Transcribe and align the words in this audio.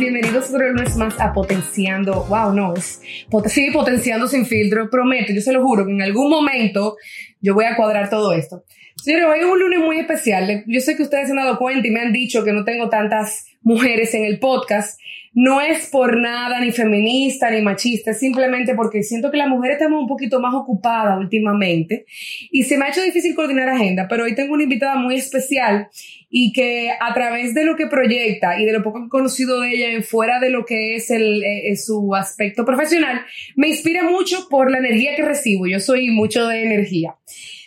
bienvenidos 0.00 0.48
otro 0.48 0.66
lunes 0.66 0.96
más 0.96 1.20
a 1.20 1.30
Potenciando. 1.34 2.24
Wow, 2.24 2.54
no, 2.54 2.74
es 2.74 3.02
sí, 3.46 3.70
Potenciando 3.70 4.26
sin 4.26 4.46
filtro. 4.46 4.88
Prometo, 4.88 5.30
yo 5.34 5.42
se 5.42 5.52
lo 5.52 5.62
juro 5.62 5.84
que 5.84 5.92
en 5.92 6.00
algún 6.00 6.30
momento 6.30 6.96
yo 7.42 7.52
voy 7.52 7.66
a 7.66 7.76
cuadrar 7.76 8.08
todo 8.08 8.32
esto. 8.32 8.64
Señores, 8.96 9.26
hoy 9.26 9.40
es 9.40 9.44
un 9.44 9.60
lunes 9.60 9.78
muy 9.78 9.98
especial. 9.98 10.64
Yo 10.66 10.80
sé 10.80 10.96
que 10.96 11.02
ustedes 11.02 11.26
se 11.26 11.32
han 11.32 11.36
dado 11.36 11.58
cuenta 11.58 11.86
y 11.86 11.90
me 11.90 12.00
han 12.00 12.14
dicho 12.14 12.42
que 12.44 12.52
no 12.52 12.64
tengo 12.64 12.88
tantas 12.88 13.44
mujeres 13.62 14.14
en 14.14 14.24
el 14.24 14.38
podcast. 14.38 15.00
No 15.32 15.60
es 15.60 15.88
por 15.90 16.18
nada 16.18 16.60
ni 16.60 16.72
feminista 16.72 17.50
ni 17.50 17.62
machista, 17.62 18.12
simplemente 18.14 18.74
porque 18.74 19.04
siento 19.04 19.30
que 19.30 19.36
las 19.36 19.48
mujeres 19.48 19.76
estamos 19.76 20.02
un 20.02 20.08
poquito 20.08 20.40
más 20.40 20.54
ocupadas 20.54 21.18
últimamente 21.18 22.04
y 22.50 22.64
se 22.64 22.76
me 22.76 22.86
ha 22.86 22.88
hecho 22.88 23.02
difícil 23.02 23.36
coordinar 23.36 23.68
agenda, 23.68 24.08
pero 24.08 24.24
hoy 24.24 24.34
tengo 24.34 24.54
una 24.54 24.64
invitada 24.64 24.96
muy 24.96 25.14
especial 25.14 25.88
y 26.28 26.52
que 26.52 26.90
a 26.90 27.14
través 27.14 27.54
de 27.54 27.64
lo 27.64 27.76
que 27.76 27.86
proyecta 27.86 28.58
y 28.60 28.64
de 28.64 28.72
lo 28.72 28.82
poco 28.82 29.08
conocido 29.08 29.60
de 29.60 29.72
ella 29.72 29.92
en 29.92 30.02
fuera 30.02 30.40
de 30.40 30.50
lo 30.50 30.64
que 30.64 30.96
es 30.96 31.10
el, 31.10 31.42
eh, 31.44 31.76
su 31.76 32.14
aspecto 32.14 32.64
profesional, 32.64 33.20
me 33.54 33.68
inspira 33.68 34.02
mucho 34.02 34.48
por 34.48 34.70
la 34.70 34.78
energía 34.78 35.14
que 35.14 35.24
recibo. 35.24 35.66
Yo 35.68 35.78
soy 35.78 36.10
mucho 36.10 36.46
de 36.48 36.64
energía. 36.64 37.16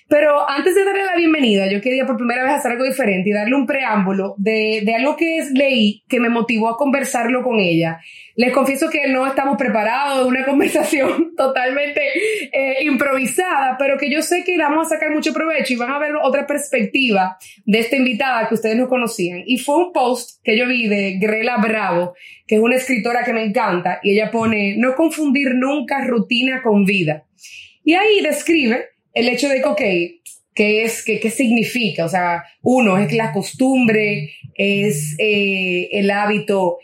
Pero 0.10 0.50
antes 0.50 0.76
de 0.76 0.84
darle 0.84 1.06
la 1.06 1.16
bienvenida, 1.16 1.72
yo 1.72 1.82
quería 1.82 2.06
por 2.06 2.18
primera 2.18 2.44
vez 2.44 2.54
hacer 2.54 2.72
algo 2.72 2.84
diferente 2.84 3.30
y 3.30 3.34
darle 3.34 3.56
un 3.56 3.66
preámbulo 3.66 4.36
de, 4.38 4.82
de 4.86 4.96
algo 4.96 5.16
que 5.16 5.44
leí 5.54 6.04
que 6.08 6.20
me 6.20 6.30
motivó 6.30 6.70
a 6.70 6.78
conversarlo 6.78 7.42
con 7.44 7.60
ella. 7.60 8.00
Les 8.36 8.52
confieso 8.52 8.90
que 8.90 9.08
no 9.08 9.28
estamos 9.28 9.58
preparados 9.58 10.24
de 10.24 10.26
una 10.26 10.46
conversación 10.46 11.36
totalmente 11.36 12.02
eh, 12.52 12.84
improvisada, 12.84 13.78
pero 13.78 13.98
que 13.98 14.12
yo 14.12 14.22
sé 14.22 14.44
que 14.44 14.58
vamos 14.58 14.88
a 14.88 14.96
sacar 14.96 15.12
mucho 15.12 15.34
provecho 15.34 15.74
y 15.74 15.78
van 15.78 15.92
a 15.92 16.00
ver 16.00 16.16
otra 16.16 16.46
perspectiva 16.48 17.38
de 17.66 17.80
esta 17.80 17.96
invitada 17.96 18.48
que 18.48 18.56
ustedes 18.56 18.76
no 18.76 18.90
conocían. 18.90 19.44
Y 19.46 19.58
fue 19.58 19.78
un 19.78 19.94
post 19.94 20.42
que 20.44 20.58
yo 20.58 20.68
vi 20.68 20.88
de 20.88 21.18
Grela 21.20 21.58
Bravo, 21.58 22.16
que 22.48 22.56
es 22.56 22.62
una 22.62 22.76
escritora 22.76 23.24
que 23.24 23.34
me 23.34 23.44
encanta, 23.44 24.00
y 24.04 24.12
ella 24.12 24.32
pone, 24.32 24.76
no 24.78 24.96
confundir 24.96 25.56
nunca 25.56 26.04
rutina 26.06 26.62
con 26.62 26.86
vida. 26.86 27.26
Y 27.84 27.94
ahí 27.94 28.22
describe 28.22 28.93
el 29.14 29.30
hecho 29.30 29.50
de 29.50 29.62
que, 29.78 30.20
¿qué 30.54 30.84
es, 30.84 31.04
qué, 31.04 31.20
qué 31.20 31.30
significa? 31.30 32.06
O 32.06 32.10
sea, 32.10 32.44
uno, 32.62 32.98
es 32.98 33.14
la 33.14 33.32
costumbre, 33.32 34.32
es 34.56 35.16
eh, 35.20 35.90
el 35.92 36.12
hábito 36.12 36.78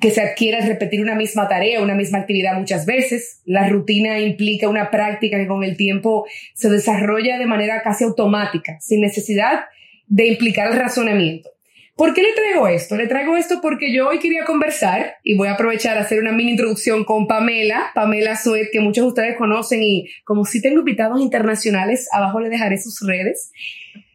que 0.00 0.10
se 0.10 0.20
adquiere 0.20 0.58
al 0.58 0.68
repetir 0.68 1.00
una 1.00 1.14
misma 1.14 1.48
tarea, 1.48 1.82
una 1.82 1.94
misma 1.94 2.18
actividad 2.18 2.56
muchas 2.56 2.86
veces. 2.86 3.42
La 3.44 3.68
rutina 3.68 4.20
implica 4.20 4.68
una 4.68 4.90
práctica 4.90 5.38
que 5.38 5.46
con 5.46 5.64
el 5.64 5.76
tiempo 5.76 6.26
se 6.54 6.68
desarrolla 6.68 7.38
de 7.38 7.46
manera 7.46 7.82
casi 7.82 8.04
automática, 8.04 8.78
sin 8.80 9.00
necesidad 9.00 9.64
de 10.06 10.26
implicar 10.28 10.70
el 10.70 10.78
razonamiento. 10.78 11.50
¿Por 11.98 12.14
qué 12.14 12.22
le 12.22 12.32
traigo 12.32 12.68
esto? 12.68 12.94
Le 12.94 13.08
traigo 13.08 13.36
esto 13.36 13.58
porque 13.60 13.92
yo 13.92 14.06
hoy 14.06 14.20
quería 14.20 14.44
conversar 14.44 15.16
y 15.24 15.36
voy 15.36 15.48
a 15.48 15.54
aprovechar 15.54 15.98
a 15.98 16.02
hacer 16.02 16.20
una 16.20 16.30
mini 16.30 16.52
introducción 16.52 17.04
con 17.04 17.26
Pamela, 17.26 17.90
Pamela 17.92 18.36
Suet, 18.36 18.70
que 18.70 18.78
muchos 18.78 19.02
de 19.02 19.08
ustedes 19.08 19.36
conocen 19.36 19.82
y 19.82 20.08
como 20.22 20.44
si 20.44 20.62
tengo 20.62 20.78
invitados 20.78 21.20
internacionales, 21.20 22.08
abajo 22.12 22.38
le 22.38 22.50
dejaré 22.50 22.78
sus 22.78 23.04
redes, 23.04 23.50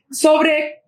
sobre 0.10 0.83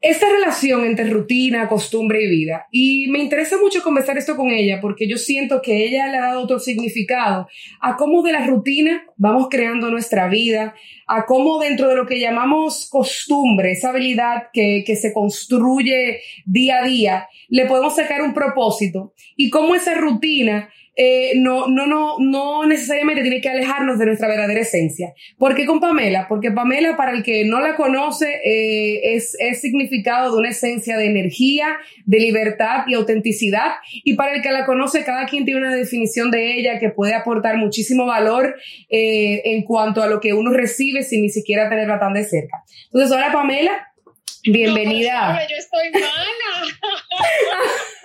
esta 0.00 0.28
relación 0.30 0.84
entre 0.84 1.10
rutina, 1.10 1.68
costumbre 1.68 2.22
y 2.22 2.28
vida. 2.28 2.66
Y 2.70 3.08
me 3.08 3.18
interesa 3.18 3.58
mucho 3.58 3.82
conversar 3.82 4.16
esto 4.16 4.36
con 4.36 4.50
ella 4.50 4.80
porque 4.80 5.08
yo 5.08 5.18
siento 5.18 5.60
que 5.60 5.84
ella 5.84 6.06
le 6.06 6.18
ha 6.18 6.26
dado 6.28 6.42
otro 6.42 6.60
significado 6.60 7.48
a 7.80 7.96
cómo 7.96 8.22
de 8.22 8.32
la 8.32 8.46
rutina 8.46 9.04
vamos 9.16 9.48
creando 9.50 9.90
nuestra 9.90 10.28
vida, 10.28 10.74
a 11.06 11.26
cómo 11.26 11.58
dentro 11.58 11.88
de 11.88 11.96
lo 11.96 12.06
que 12.06 12.20
llamamos 12.20 12.88
costumbre, 12.88 13.72
esa 13.72 13.90
habilidad 13.90 14.44
que, 14.52 14.84
que 14.86 14.94
se 14.94 15.12
construye 15.12 16.20
día 16.46 16.78
a 16.78 16.86
día, 16.86 17.28
le 17.48 17.66
podemos 17.66 17.96
sacar 17.96 18.22
un 18.22 18.34
propósito 18.34 19.14
y 19.36 19.50
cómo 19.50 19.74
esa 19.74 19.94
rutina 19.94 20.70
eh, 21.00 21.34
no, 21.36 21.68
no, 21.68 21.86
no, 21.86 22.16
no 22.18 22.66
necesariamente 22.66 23.22
tiene 23.22 23.40
que 23.40 23.48
alejarnos 23.48 24.00
de 24.00 24.06
nuestra 24.06 24.26
verdadera 24.26 24.62
esencia. 24.62 25.14
¿Por 25.38 25.54
qué 25.54 25.64
con 25.64 25.78
Pamela? 25.78 26.26
Porque 26.28 26.50
Pamela, 26.50 26.96
para 26.96 27.12
el 27.12 27.22
que 27.22 27.44
no 27.44 27.60
la 27.60 27.76
conoce, 27.76 28.40
eh, 28.44 29.14
es, 29.14 29.36
es 29.38 29.60
significado 29.60 30.32
de 30.32 30.38
una 30.38 30.48
esencia 30.48 30.96
de 30.96 31.06
energía, 31.06 31.68
de 32.04 32.18
libertad 32.18 32.84
y 32.88 32.94
autenticidad. 32.94 33.74
Y 34.02 34.14
para 34.14 34.34
el 34.34 34.42
que 34.42 34.50
la 34.50 34.66
conoce, 34.66 35.04
cada 35.04 35.26
quien 35.26 35.44
tiene 35.44 35.60
una 35.60 35.76
definición 35.76 36.32
de 36.32 36.58
ella 36.58 36.80
que 36.80 36.90
puede 36.90 37.14
aportar 37.14 37.58
muchísimo 37.58 38.04
valor 38.04 38.56
eh, 38.90 39.42
en 39.44 39.62
cuanto 39.62 40.02
a 40.02 40.08
lo 40.08 40.18
que 40.18 40.32
uno 40.34 40.50
recibe 40.50 41.04
sin 41.04 41.22
ni 41.22 41.28
siquiera 41.28 41.68
tenerla 41.68 42.00
tan 42.00 42.14
de 42.14 42.24
cerca. 42.24 42.64
Entonces, 42.86 43.12
ahora 43.12 43.32
Pamela, 43.32 43.88
Bienvenida. 44.44 45.46
yo 45.48 45.56
estoy 45.56 45.90
mala. 45.90 46.66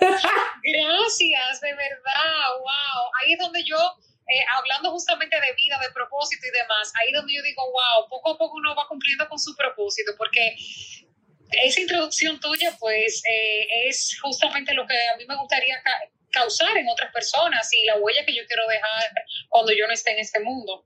Gracias, 0.00 1.60
de 1.60 1.74
verdad, 1.74 2.48
wow. 2.58 3.10
Ahí 3.20 3.32
es 3.34 3.38
donde 3.38 3.62
yo, 3.64 3.76
eh, 3.76 4.44
hablando 4.56 4.90
justamente 4.90 5.36
de 5.36 5.54
vida, 5.56 5.78
de 5.80 5.92
propósito 5.92 6.46
y 6.46 6.50
demás, 6.50 6.92
ahí 7.00 7.10
es 7.10 7.14
donde 7.14 7.34
yo 7.34 7.42
digo, 7.42 7.62
wow, 7.70 8.08
poco 8.08 8.32
a 8.32 8.38
poco 8.38 8.56
uno 8.56 8.74
va 8.74 8.86
cumpliendo 8.88 9.28
con 9.28 9.38
su 9.38 9.54
propósito, 9.54 10.12
porque 10.18 10.56
esa 11.50 11.80
introducción 11.80 12.40
tuya, 12.40 12.76
pues, 12.80 13.22
eh, 13.28 13.88
es 13.88 14.18
justamente 14.20 14.74
lo 14.74 14.86
que 14.86 14.96
a 15.08 15.16
mí 15.16 15.24
me 15.26 15.36
gustaría 15.36 15.80
causar 16.30 16.76
en 16.76 16.88
otras 16.88 17.12
personas 17.12 17.72
y 17.72 17.84
la 17.84 17.96
huella 17.96 18.24
que 18.24 18.34
yo 18.34 18.42
quiero 18.46 18.66
dejar 18.66 19.12
cuando 19.48 19.72
yo 19.72 19.86
no 19.86 19.92
esté 19.92 20.12
en 20.12 20.18
este 20.18 20.40
mundo. 20.40 20.84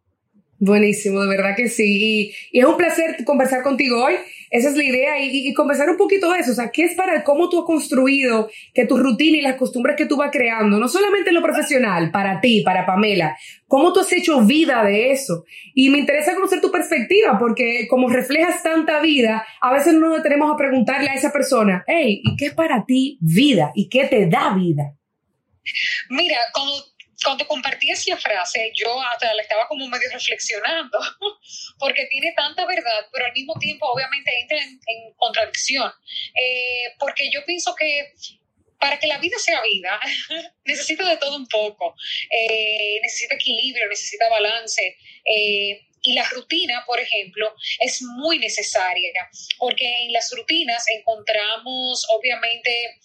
Buenísimo, 0.61 1.21
de 1.23 1.29
verdad 1.29 1.55
que 1.57 1.69
sí. 1.69 2.33
Y, 2.53 2.59
es 2.59 2.65
un 2.65 2.77
placer 2.77 3.25
conversar 3.25 3.63
contigo 3.63 4.05
hoy. 4.05 4.15
Esa 4.51 4.71
es 4.71 4.77
la 4.77 4.83
idea 4.83 5.23
y, 5.23 5.53
conversar 5.55 5.89
un 5.89 5.97
poquito 5.97 6.33
de 6.33 6.41
eso. 6.41 6.51
O 6.51 6.55
sea, 6.55 6.71
¿qué 6.71 6.85
es 6.85 6.97
para 6.97 7.23
cómo 7.23 7.49
tú 7.49 7.61
has 7.61 7.67
construido 7.67 8.51
que 8.75 8.87
tu 8.87 8.97
rutina 8.97 9.37
y 9.37 9.41
las 9.43 9.57
costumbres 9.57 9.95
que 9.97 10.07
tú 10.07 10.17
vas 10.17 10.31
creando, 10.33 10.79
no 10.79 10.89
solamente 10.89 11.31
en 11.31 11.37
lo 11.37 11.43
profesional, 11.43 12.11
para 12.11 12.41
ti, 12.41 12.63
para 12.63 12.87
Pamela, 12.87 13.37
cómo 13.69 13.93
tú 13.93 14.01
has 14.01 14.13
hecho 14.13 14.41
vida 14.41 14.83
de 14.83 15.13
eso? 15.13 15.45
Y 15.75 15.91
me 15.91 15.99
interesa 15.99 16.35
conocer 16.35 16.61
tu 16.61 16.73
perspectiva 16.73 17.39
porque 17.39 17.87
como 17.89 18.09
reflejas 18.09 18.63
tanta 18.63 19.01
vida, 19.01 19.47
a 19.61 19.73
veces 19.73 19.95
no 19.95 20.09
nos 20.09 20.17
detenemos 20.17 20.53
a 20.53 20.57
preguntarle 20.57 21.11
a 21.11 21.15
esa 21.15 21.31
persona, 21.31 21.85
hey, 21.87 22.21
¿y 22.25 22.37
qué 22.37 22.47
es 22.47 22.55
para 22.55 22.85
ti 22.85 23.19
vida? 23.21 23.71
¿Y 23.75 23.89
qué 23.89 24.07
te 24.07 24.27
da 24.27 24.55
vida? 24.55 24.95
Mira, 26.11 26.37
cuando 26.53 26.73
cuando 27.25 27.47
compartí 27.47 27.91
esa 27.91 28.17
frase, 28.17 28.73
yo 28.75 29.01
hasta 29.01 29.35
la 29.35 29.43
estaba 29.43 29.67
como 29.67 29.89
medio 29.89 30.09
reflexionando, 30.13 30.99
porque 31.79 32.07
tiene 32.07 32.33
tanta 32.37 32.65
verdad, 32.67 33.07
pero 33.13 33.27
al 33.27 33.33
mismo 33.33 33.55
tiempo 33.59 33.87
obviamente 33.87 34.31
entra 34.41 34.59
en, 34.59 34.79
contradicción, 35.17 35.91
eh, 36.35 36.95
porque 36.99 37.31
yo 37.31 37.45
pienso 37.45 37.75
que 37.75 38.15
para 38.79 38.99
que 38.99 39.09
la 39.09 39.19
vida 39.19 39.37
sea 39.39 39.61
vida, 39.63 39.99
necesita 40.65 41.09
de 41.09 41.17
todo 41.17 41.37
un 41.37 41.49
poco, 41.49 41.95
eh, 42.31 43.01
necesita 43.03 43.35
equilibrio, 43.35 43.89
necesita 43.89 44.29
balance. 44.29 44.97
Eh, 45.25 45.85
y 46.01 46.15
la 46.15 46.25
rutina, 46.29 46.85
por 46.87 47.01
ejemplo, 47.01 47.53
es 47.81 48.01
muy 48.03 48.39
necesaria, 48.39 49.11
porque 49.59 49.85
en 50.05 50.13
las 50.13 50.31
rutinas 50.31 50.85
encontramos, 50.97 52.07
obviamente, 52.11 53.01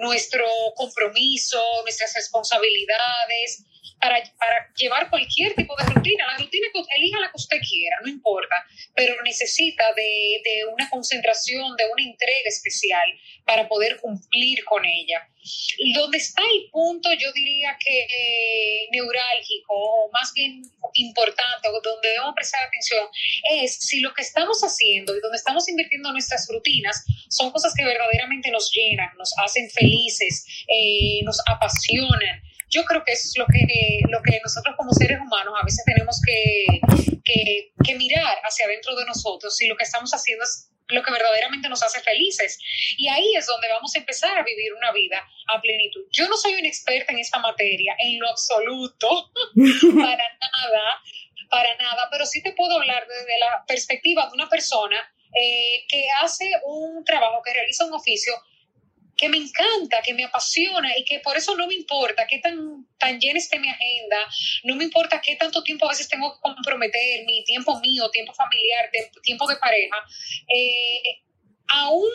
nuestro 0.00 0.46
compromiso, 0.74 1.60
nuestras 1.82 2.14
responsabilidades, 2.14 3.64
para, 4.00 4.22
para, 4.38 4.72
llevar 4.74 5.10
cualquier 5.10 5.54
tipo 5.54 5.74
de 5.76 5.84
rutina. 5.84 6.26
La 6.26 6.38
rutina 6.38 6.66
elija 6.96 7.20
la 7.20 7.30
que 7.30 7.36
usted 7.36 7.58
quiera, 7.58 7.96
no 8.02 8.08
importa, 8.08 8.56
pero 8.94 9.14
necesita 9.22 9.92
de, 9.94 10.40
de, 10.44 10.64
una 10.72 10.88
concentración, 10.88 11.76
de 11.76 11.84
una 11.92 12.02
entrega 12.02 12.48
especial 12.48 13.08
para 13.44 13.68
poder 13.68 13.98
cumplir 14.00 14.64
con 14.64 14.84
ella. 14.84 15.28
Donde 15.94 16.18
está 16.18 16.42
el 16.42 16.70
punto, 16.70 17.08
yo 17.14 17.32
diría 17.32 17.76
que 17.78 18.00
eh, 18.00 18.88
neurálgico, 18.92 19.72
o 19.74 20.10
más 20.12 20.32
bien 20.34 20.62
importante, 20.94 21.68
donde 21.82 22.08
debemos 22.08 22.34
prestar 22.34 22.66
atención, 22.66 23.06
es 23.52 23.76
si 23.76 24.00
lo 24.00 24.12
que 24.14 24.22
estamos 24.22 24.60
haciendo 24.62 25.16
y 25.16 25.20
donde 25.20 25.36
estamos 25.36 25.68
invirtiendo 25.68 26.12
nuestras 26.12 26.46
rutinas 26.50 27.04
son 27.28 27.50
cosas 27.50 27.72
que 27.74 27.84
verdaderamente 27.84 28.50
nos 28.50 28.70
llenan, 28.72 29.08
nos 29.16 29.32
hacen 29.44 29.70
felices, 29.70 30.46
eh, 30.68 31.20
nos 31.24 31.40
apasionan 31.46 32.42
yo 32.70 32.84
creo 32.84 33.02
que 33.04 33.12
es 33.12 33.34
lo 33.36 33.46
que, 33.46 34.00
lo 34.08 34.22
que 34.22 34.40
nosotros 34.42 34.74
como 34.76 34.92
seres 34.92 35.18
humanos 35.20 35.54
a 35.60 35.64
veces 35.64 35.84
tenemos 35.84 36.20
que, 36.24 36.80
que, 37.24 37.94
mirar 37.96 38.38
hacia 38.44 38.64
adentro 38.64 38.94
de 38.96 39.04
nosotros 39.04 39.54
si 39.56 39.66
lo 39.66 39.76
que 39.76 39.82
estamos 39.82 40.10
haciendo 40.12 40.44
es 40.44 40.70
lo 40.88 41.02
que 41.02 41.12
verdaderamente 41.12 41.68
nos 41.68 41.82
hace 41.82 42.00
felices. 42.00 42.58
Y 42.96 43.08
ahí 43.08 43.34
es 43.36 43.46
donde 43.46 43.68
vamos 43.68 43.94
a 43.94 43.98
empezar 43.98 44.38
a 44.38 44.42
vivir 44.42 44.72
una 44.72 44.92
vida 44.92 45.22
a 45.48 45.60
plenitud. 45.60 46.00
Yo 46.12 46.28
no 46.28 46.36
soy 46.36 46.54
una 46.54 46.68
experta 46.68 47.12
en 47.12 47.18
esta 47.18 47.38
materia, 47.40 47.94
en 47.98 48.18
lo 48.20 48.28
absoluto, 48.28 49.30
para 50.00 50.24
nada, 50.40 51.02
para 51.50 51.76
nada, 51.76 52.08
pero 52.10 52.24
sí 52.24 52.42
te 52.42 52.52
puedo 52.52 52.76
hablar 52.76 53.06
desde 53.06 53.38
la 53.38 53.64
perspectiva 53.66 54.26
de 54.26 54.34
una 54.34 54.48
persona 54.48 54.96
eh, 55.34 55.84
que 55.88 56.06
hace 56.22 56.50
un 56.64 57.04
trabajo, 57.04 57.42
que 57.44 57.52
realiza 57.52 57.84
un 57.84 57.92
oficio 57.92 58.32
que 59.20 59.28
me 59.28 59.36
encanta, 59.36 60.00
que 60.02 60.14
me 60.14 60.24
apasiona 60.24 60.96
y 60.96 61.04
que 61.04 61.20
por 61.20 61.36
eso 61.36 61.54
no 61.54 61.66
me 61.66 61.74
importa 61.74 62.26
qué 62.26 62.38
tan, 62.38 62.86
tan 62.98 63.20
llena 63.20 63.38
esté 63.38 63.58
mi 63.58 63.68
agenda, 63.68 64.16
no 64.64 64.76
me 64.76 64.84
importa 64.84 65.20
qué 65.20 65.36
tanto 65.36 65.62
tiempo 65.62 65.84
a 65.84 65.90
veces 65.90 66.08
tengo 66.08 66.32
que 66.32 66.40
comprometer, 66.40 67.26
mi 67.26 67.44
tiempo 67.44 67.78
mío, 67.80 68.08
tiempo 68.10 68.32
familiar, 68.32 68.90
tiempo 69.22 69.46
de 69.46 69.56
pareja. 69.56 69.96
Eh, 70.48 71.20
aún 71.68 72.10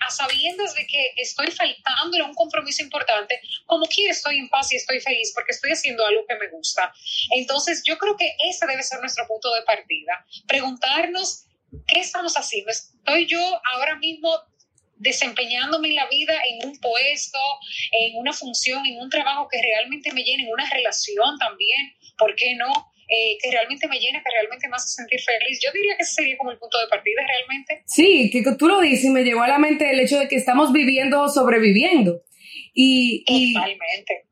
a 0.00 0.10
sabiendas 0.10 0.74
de 0.74 0.86
que 0.86 1.12
estoy 1.16 1.50
faltándole 1.50 2.22
un 2.22 2.34
compromiso 2.34 2.82
importante, 2.82 3.40
como 3.66 3.84
quiera 3.86 4.12
estoy 4.12 4.38
en 4.38 4.48
paz 4.48 4.72
y 4.72 4.76
estoy 4.76 5.00
feliz 5.00 5.32
porque 5.34 5.50
estoy 5.50 5.72
haciendo 5.72 6.06
algo 6.06 6.24
que 6.28 6.36
me 6.36 6.48
gusta. 6.48 6.92
Entonces, 7.32 7.82
yo 7.84 7.98
creo 7.98 8.16
que 8.16 8.36
ese 8.48 8.66
debe 8.66 8.84
ser 8.84 9.00
nuestro 9.00 9.26
punto 9.26 9.52
de 9.52 9.62
partida. 9.62 10.24
Preguntarnos, 10.46 11.46
¿qué 11.88 12.00
estamos 12.00 12.34
haciendo? 12.34 12.70
¿Estoy 12.70 13.26
yo 13.26 13.40
ahora 13.74 13.96
mismo 13.96 14.30
desempeñándome 14.98 15.88
en 15.88 15.96
la 15.96 16.08
vida 16.08 16.34
en 16.48 16.68
un 16.68 16.78
puesto, 16.78 17.38
en 17.92 18.18
una 18.18 18.32
función, 18.32 18.84
en 18.86 18.98
un 19.00 19.10
trabajo 19.10 19.48
que 19.50 19.60
realmente 19.60 20.12
me 20.12 20.22
llene, 20.22 20.44
en 20.44 20.52
una 20.52 20.68
relación 20.68 21.38
también? 21.38 21.94
¿Por 22.16 22.34
qué 22.34 22.54
no? 22.54 22.70
Eh, 23.10 23.38
que 23.42 23.50
realmente 23.50 23.88
me 23.88 23.98
llena, 23.98 24.22
que 24.22 24.30
realmente 24.30 24.68
me 24.68 24.76
hace 24.76 24.88
sentir 24.88 25.18
feliz. 25.20 25.58
Yo 25.64 25.72
diría 25.72 25.96
que 25.96 26.02
ese 26.02 26.12
sería 26.12 26.36
como 26.36 26.50
el 26.50 26.58
punto 26.58 26.78
de 26.78 26.88
partida 26.88 27.22
realmente. 27.26 27.82
Sí, 27.86 28.28
que 28.30 28.42
tú 28.58 28.68
lo 28.68 28.82
dices 28.82 29.06
y 29.06 29.10
me 29.10 29.24
llegó 29.24 29.42
a 29.42 29.48
la 29.48 29.58
mente 29.58 29.90
el 29.90 30.00
hecho 30.00 30.18
de 30.18 30.28
que 30.28 30.36
estamos 30.36 30.72
viviendo 30.72 31.22
o 31.22 31.28
sobreviviendo. 31.28 32.20
Y, 32.80 33.24
y, 33.26 33.54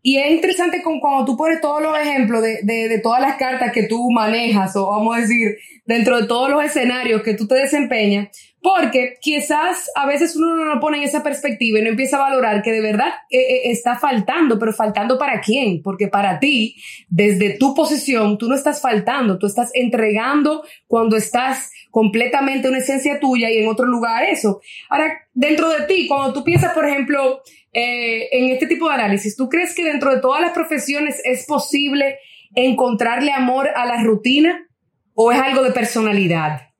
y, 0.02 0.18
es 0.18 0.30
interesante 0.30 0.80
con, 0.80 1.00
cuando 1.00 1.24
tú 1.24 1.36
pones 1.36 1.60
todos 1.60 1.82
los 1.82 1.98
ejemplos 1.98 2.40
de, 2.42 2.60
de, 2.62 2.88
de, 2.88 3.00
todas 3.00 3.20
las 3.20 3.34
cartas 3.34 3.72
que 3.72 3.88
tú 3.88 4.08
manejas, 4.12 4.76
o 4.76 4.86
vamos 4.86 5.16
a 5.16 5.20
decir, 5.22 5.56
dentro 5.84 6.20
de 6.20 6.28
todos 6.28 6.48
los 6.48 6.62
escenarios 6.62 7.22
que 7.22 7.34
tú 7.34 7.48
te 7.48 7.56
desempeñas, 7.56 8.28
porque 8.62 9.14
quizás 9.20 9.90
a 9.96 10.06
veces 10.06 10.36
uno 10.36 10.54
no 10.54 10.64
lo 10.64 10.80
pone 10.80 10.98
en 10.98 11.02
esa 11.02 11.24
perspectiva 11.24 11.80
y 11.80 11.82
no 11.82 11.88
empieza 11.88 12.18
a 12.18 12.20
valorar 12.20 12.62
que 12.62 12.70
de 12.70 12.80
verdad 12.80 13.08
eh, 13.30 13.38
eh, 13.38 13.60
está 13.70 13.96
faltando, 13.96 14.60
pero 14.60 14.72
faltando 14.72 15.18
para 15.18 15.40
quién, 15.40 15.82
porque 15.82 16.06
para 16.06 16.38
ti, 16.38 16.76
desde 17.08 17.58
tu 17.58 17.74
posición, 17.74 18.38
tú 18.38 18.48
no 18.48 18.54
estás 18.54 18.80
faltando, 18.80 19.38
tú 19.38 19.48
estás 19.48 19.70
entregando 19.74 20.64
cuando 20.86 21.16
estás 21.16 21.72
completamente 21.90 22.68
una 22.68 22.78
esencia 22.78 23.18
tuya 23.18 23.50
y 23.50 23.58
en 23.58 23.68
otro 23.68 23.86
lugar 23.86 24.22
eso. 24.24 24.60
Ahora, 24.88 25.12
dentro 25.32 25.68
de 25.70 25.82
ti, 25.86 26.06
cuando 26.06 26.32
tú 26.32 26.44
piensas, 26.44 26.72
por 26.74 26.86
ejemplo, 26.86 27.42
eh, 27.78 28.28
en 28.32 28.50
este 28.52 28.66
tipo 28.66 28.88
de 28.88 28.94
análisis, 28.94 29.36
¿tú 29.36 29.50
crees 29.50 29.74
que 29.74 29.84
dentro 29.84 30.10
de 30.14 30.22
todas 30.22 30.40
las 30.40 30.52
profesiones 30.52 31.20
es 31.24 31.44
posible 31.44 32.18
encontrarle 32.54 33.32
amor 33.32 33.68
a 33.68 33.84
la 33.84 34.02
rutina 34.02 34.66
o 35.14 35.30
es 35.30 35.38
algo 35.38 35.62
de 35.62 35.72
personalidad? 35.72 36.70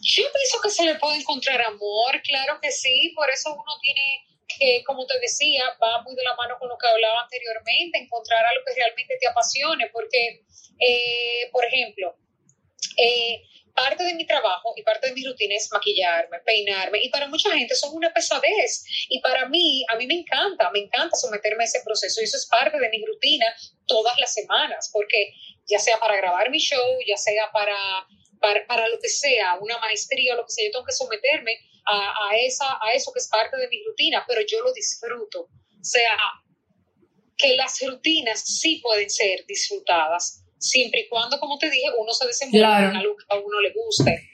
Yo 0.00 0.22
pienso 0.32 0.60
que 0.62 0.70
se 0.70 0.84
le 0.86 0.94
puede 0.94 1.18
encontrar 1.18 1.60
amor, 1.60 2.22
claro 2.24 2.58
que 2.62 2.70
sí, 2.70 3.12
por 3.14 3.28
eso 3.28 3.52
uno 3.52 3.72
tiene 3.82 4.24
que, 4.48 4.82
como 4.84 5.04
te 5.04 5.20
decía, 5.20 5.62
va 5.76 6.02
muy 6.04 6.14
de 6.14 6.22
la 6.22 6.34
mano 6.36 6.56
con 6.58 6.70
lo 6.70 6.78
que 6.78 6.88
hablaba 6.88 7.24
anteriormente, 7.24 7.98
encontrar 7.98 8.46
algo 8.46 8.64
que 8.66 8.80
realmente 8.80 9.18
te 9.20 9.28
apasione, 9.28 9.90
porque, 9.92 10.40
eh, 10.80 11.50
por 11.52 11.66
ejemplo, 11.66 12.16
eh, 12.96 13.42
parte 13.74 14.04
de 14.04 14.14
mi 14.14 14.26
trabajo 14.26 14.72
y 14.76 14.82
parte 14.82 15.08
de 15.08 15.14
mi 15.14 15.24
rutina 15.24 15.54
es 15.56 15.68
maquillarme, 15.72 16.38
peinarme, 16.40 17.02
y 17.02 17.08
para 17.10 17.28
mucha 17.28 17.50
gente 17.50 17.74
es 17.74 17.82
una 17.84 18.12
pesadez, 18.12 18.84
y 19.08 19.20
para 19.20 19.48
mí, 19.48 19.84
a 19.90 19.96
mí 19.96 20.06
me 20.06 20.14
encanta, 20.14 20.70
me 20.70 20.80
encanta 20.80 21.16
someterme 21.16 21.64
a 21.64 21.66
ese 21.66 21.80
proceso, 21.84 22.20
y 22.20 22.24
eso 22.24 22.36
es 22.36 22.46
parte 22.46 22.78
de 22.78 22.88
mi 22.88 23.04
rutina 23.04 23.46
todas 23.86 24.18
las 24.18 24.32
semanas, 24.32 24.90
porque 24.92 25.32
ya 25.66 25.78
sea 25.78 25.98
para 25.98 26.16
grabar 26.16 26.50
mi 26.50 26.58
show, 26.58 26.98
ya 27.06 27.16
sea 27.16 27.50
para 27.52 27.76
para, 28.66 28.88
lo 28.88 28.98
que 29.00 29.08
sea, 29.08 29.56
una 29.60 29.78
maestría 29.78 30.34
o 30.34 30.36
lo 30.36 30.44
que 30.44 30.52
sea, 30.52 30.66
yo 30.66 30.72
tengo 30.72 30.84
que 30.84 30.92
someterme 30.92 31.58
a, 31.86 32.28
a, 32.28 32.36
esa, 32.36 32.78
a 32.80 32.92
eso 32.92 33.12
que 33.12 33.20
es 33.20 33.28
parte 33.28 33.56
de 33.56 33.68
mi 33.68 33.82
rutina, 33.84 34.24
pero 34.28 34.42
yo 34.46 34.60
lo 34.62 34.72
disfruto. 34.72 35.40
O 35.40 35.84
sea, 35.84 36.16
que 37.36 37.56
las 37.56 37.80
rutinas 37.80 38.40
sí 38.40 38.80
pueden 38.82 39.10
ser 39.10 39.44
disfrutadas, 39.46 40.43
siempre 40.64 41.00
y 41.00 41.08
cuando, 41.08 41.38
como 41.38 41.58
te 41.58 41.70
dije, 41.70 41.86
uno 41.98 42.12
se 42.12 42.26
desenvuelva 42.26 42.90
en 42.90 42.96
algo 42.96 43.16
que 43.16 43.24
a 43.28 43.38
uno 43.38 43.60
le 43.60 43.72
guste. 43.72 44.30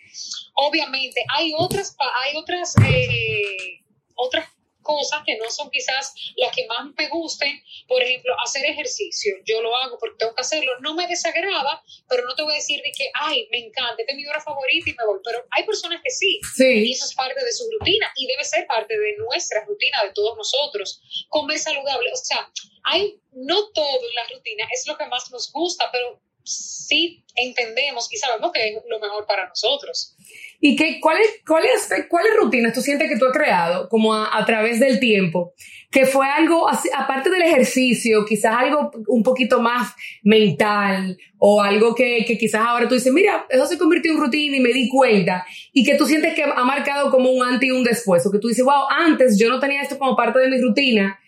Obviamente, 0.55 1.25
hay 1.35 1.53
otras, 1.57 1.97
hay 1.99 2.37
otras, 2.37 2.75
eh, 2.85 3.83
otras 4.15 4.49
cosas 4.83 5.23
que 5.25 5.37
no 5.37 5.51
son 5.51 5.71
quizás 5.71 6.15
las 6.37 6.55
que 6.55 6.67
más 6.67 6.87
me 6.97 7.09
gusten. 7.09 7.63
Por 7.87 8.03
ejemplo, 8.03 8.35
hacer 8.45 8.65
ejercicio. 8.65 9.35
Yo 9.45 9.61
lo 9.63 9.75
hago 9.77 9.99
porque 9.99 10.17
tengo 10.19 10.35
que 10.35 10.43
hacerlo. 10.43 10.73
No 10.81 10.95
me 10.95 11.07
desagrada, 11.07 11.83
pero 12.09 12.27
no 12.27 12.35
te 12.35 12.43
voy 12.43 12.53
a 12.53 12.57
decir 12.57 12.81
de 12.83 12.93
que, 12.93 13.11
ay, 13.15 13.49
me 13.51 13.59
encanta, 13.59 13.97
esta 13.99 14.13
es 14.13 14.17
mi 14.17 14.27
hora 14.27 14.41
favorita 14.41 14.91
y 14.91 14.95
me 14.95 15.07
voy. 15.07 15.21
Pero 15.25 15.45
hay 15.51 15.65
personas 15.65 16.01
que 16.03 16.11
sí. 16.11 16.41
sí. 16.55 16.89
Y 16.89 16.93
eso 16.93 17.05
es 17.05 17.15
parte 17.15 17.45
de 17.45 17.53
su 17.53 17.65
rutina 17.79 18.11
y 18.17 18.27
debe 18.27 18.45
ser 18.45 18.67
parte 18.67 18.99
de 18.99 19.17
nuestra 19.19 19.65
rutina, 19.65 20.05
de 20.05 20.13
todos 20.13 20.37
nosotros. 20.37 21.01
Comer 21.29 21.59
saludable. 21.59 22.13
O 22.13 22.17
sea, 22.17 22.51
hay, 22.85 23.21
no 23.33 23.71
todo 23.73 24.09
en 24.09 24.15
la 24.15 24.25
rutina 24.35 24.67
es 24.73 24.87
lo 24.87 24.97
que 24.97 25.07
más 25.07 25.31
nos 25.31 25.53
gusta, 25.53 25.91
pero 25.93 26.21
sí 26.45 27.25
entendemos 27.37 28.09
y 28.13 28.17
sabemos 28.17 28.51
que 28.53 28.69
es 28.69 28.75
lo 28.89 28.99
mejor 28.99 29.27
para 29.27 29.49
nosotros. 29.49 30.17
¿Y 30.61 30.77
qué, 30.77 31.01
cuáles, 31.01 31.27
cuáles, 31.47 31.89
cuáles 32.09 32.37
rutinas 32.37 32.75
tú 32.75 32.83
sientes 32.83 33.09
que 33.09 33.19
tú 33.19 33.25
has 33.25 33.33
creado 33.33 33.89
como 33.89 34.15
a, 34.15 34.45
través 34.45 34.79
del 34.79 35.01
tiempo? 35.01 35.55
Que 35.91 36.05
fue 36.05 36.27
algo, 36.29 36.69
aparte 36.69 37.31
del 37.31 37.43
ejercicio, 37.43 38.27
quizás 38.27 38.55
algo 38.57 38.91
un 39.09 39.23
poquito 39.23 39.61
más 39.61 39.95
mental 40.23 41.17
o 41.39 41.63
algo 41.63 41.95
que, 41.95 42.25
que 42.27 42.37
quizás 42.37 42.61
ahora 42.61 42.87
tú 42.87 42.95
dices, 42.95 43.13
mira, 43.13 43.47
eso 43.49 43.67
se 43.67 43.79
convirtió 43.79 44.13
en 44.13 44.19
rutina 44.19 44.57
y 44.57 44.61
me 44.61 44.73
di 44.73 44.89
cuenta. 44.89 45.47
Y 45.73 45.83
que 45.83 45.95
tú 45.95 46.07
sientes 46.07 46.35
que 46.35 46.45
ha 46.45 46.65
marcado 46.65 47.11
como 47.11 47.31
un 47.31 47.43
antes 47.43 47.69
y 47.69 47.73
un 47.73 47.83
después. 47.83 48.25
O 48.27 48.31
que 48.31 48.39
tú 48.39 48.49
dices, 48.49 48.65
wow, 48.65 48.85
antes 48.91 49.39
yo 49.39 49.49
no 49.49 49.59
tenía 49.59 49.81
esto 49.81 49.99
como 49.99 50.15
parte 50.15 50.41
de 50.41 50.49
mi 50.49 50.61
rutina, 50.61 51.19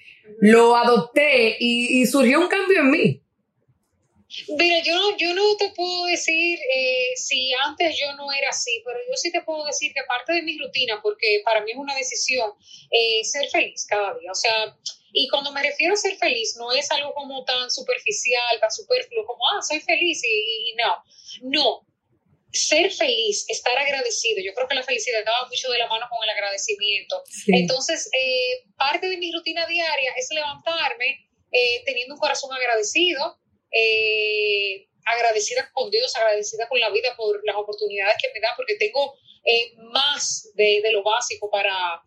lo 0.40 0.76
adopté 0.76 1.56
y, 1.58 2.02
y 2.02 2.06
surgió 2.06 2.38
un 2.40 2.48
cambio 2.48 2.80
en 2.80 2.90
mí. 2.90 3.21
Mira, 4.48 4.82
yo 4.82 4.96
no, 4.96 5.16
yo 5.16 5.34
no 5.34 5.56
te 5.56 5.70
puedo 5.70 6.06
decir 6.06 6.58
eh, 6.74 7.12
si 7.16 7.52
antes 7.64 7.98
yo 7.98 8.14
no 8.14 8.32
era 8.32 8.48
así, 8.48 8.82
pero 8.84 8.98
yo 9.08 9.16
sí 9.16 9.30
te 9.30 9.42
puedo 9.42 9.64
decir 9.64 9.92
que 9.92 10.02
parte 10.08 10.32
de 10.32 10.42
mi 10.42 10.58
rutina, 10.58 11.00
porque 11.02 11.42
para 11.44 11.60
mí 11.62 11.72
es 11.72 11.76
una 11.76 11.94
decisión, 11.94 12.50
eh, 12.90 13.24
ser 13.24 13.48
feliz 13.50 13.86
cada 13.86 14.18
día. 14.18 14.30
O 14.30 14.34
sea, 14.34 14.76
y 15.12 15.28
cuando 15.28 15.52
me 15.52 15.62
refiero 15.62 15.92
a 15.92 15.96
ser 15.96 16.16
feliz, 16.16 16.56
no 16.58 16.72
es 16.72 16.90
algo 16.90 17.12
como 17.14 17.44
tan 17.44 17.70
superficial, 17.70 18.58
tan 18.60 18.70
superfluo, 18.70 19.26
como, 19.26 19.42
ah, 19.48 19.60
soy 19.62 19.80
feliz 19.80 20.22
y, 20.24 20.74
no. 20.76 21.02
No, 21.42 21.86
ser 22.52 22.90
feliz, 22.90 23.44
estar 23.48 23.76
agradecido. 23.76 24.42
Yo 24.42 24.54
creo 24.54 24.68
que 24.68 24.74
la 24.74 24.82
felicidad 24.82 25.20
va 25.26 25.48
mucho 25.48 25.70
de 25.70 25.78
la 25.78 25.88
mano 25.88 26.06
con 26.10 26.22
el 26.24 26.30
agradecimiento. 26.30 27.22
Entonces, 27.48 28.08
eh, 28.18 28.64
parte 28.76 29.08
de 29.08 29.18
mi 29.18 29.30
rutina 29.30 29.66
diaria 29.66 30.12
es 30.16 30.28
levantarme 30.30 31.28
teniendo 31.84 32.14
un 32.14 32.20
corazón 32.20 32.50
agradecido, 32.50 33.41
eh, 33.72 34.88
agradecida 35.04 35.70
con 35.72 35.90
Dios, 35.90 36.14
agradecida 36.16 36.68
con 36.68 36.78
la 36.78 36.90
vida 36.90 37.14
por 37.16 37.40
las 37.44 37.56
oportunidades 37.56 38.16
que 38.22 38.30
me 38.32 38.40
da, 38.40 38.54
porque 38.56 38.76
tengo 38.76 39.16
eh, 39.44 39.74
más 39.90 40.50
de, 40.54 40.82
lo 40.92 41.02
básico 41.02 41.50
para, 41.50 42.02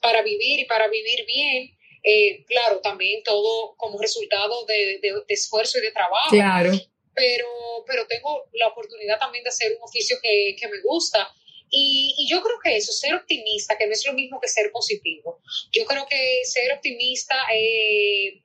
para 0.00 0.22
vivir 0.22 0.60
y 0.60 0.64
para 0.64 0.88
vivir 0.88 1.26
bien. 1.26 1.76
Eh, 2.02 2.44
claro, 2.46 2.80
también 2.80 3.22
todo 3.22 3.74
como 3.76 4.00
resultado 4.00 4.64
de, 4.66 5.00
esfuerzo 5.28 5.78
y 5.78 5.82
de 5.82 5.92
trabajo. 5.92 6.30
Claro. 6.30 6.72
Pero, 7.14 7.48
pero 7.86 8.06
tengo 8.06 8.44
la 8.52 8.68
oportunidad 8.68 9.18
también 9.18 9.42
de 9.42 9.50
hacer 9.50 9.72
un 9.72 9.82
oficio 9.82 10.16
que, 10.22 10.56
me 10.62 10.80
gusta. 10.84 11.28
Y, 11.70 12.14
y, 12.16 12.30
yo 12.30 12.40
creo 12.40 12.58
que 12.62 12.76
eso, 12.76 12.92
ser 12.92 13.14
optimista, 13.14 13.76
que 13.76 13.86
no 13.86 13.92
es 13.92 14.06
lo 14.06 14.14
mismo 14.14 14.40
que 14.40 14.48
ser 14.48 14.70
positivo. 14.70 15.42
Yo 15.72 15.84
creo 15.84 16.06
que 16.08 16.40
ser 16.44 16.72
optimista 16.72 17.36
eh, 17.52 18.42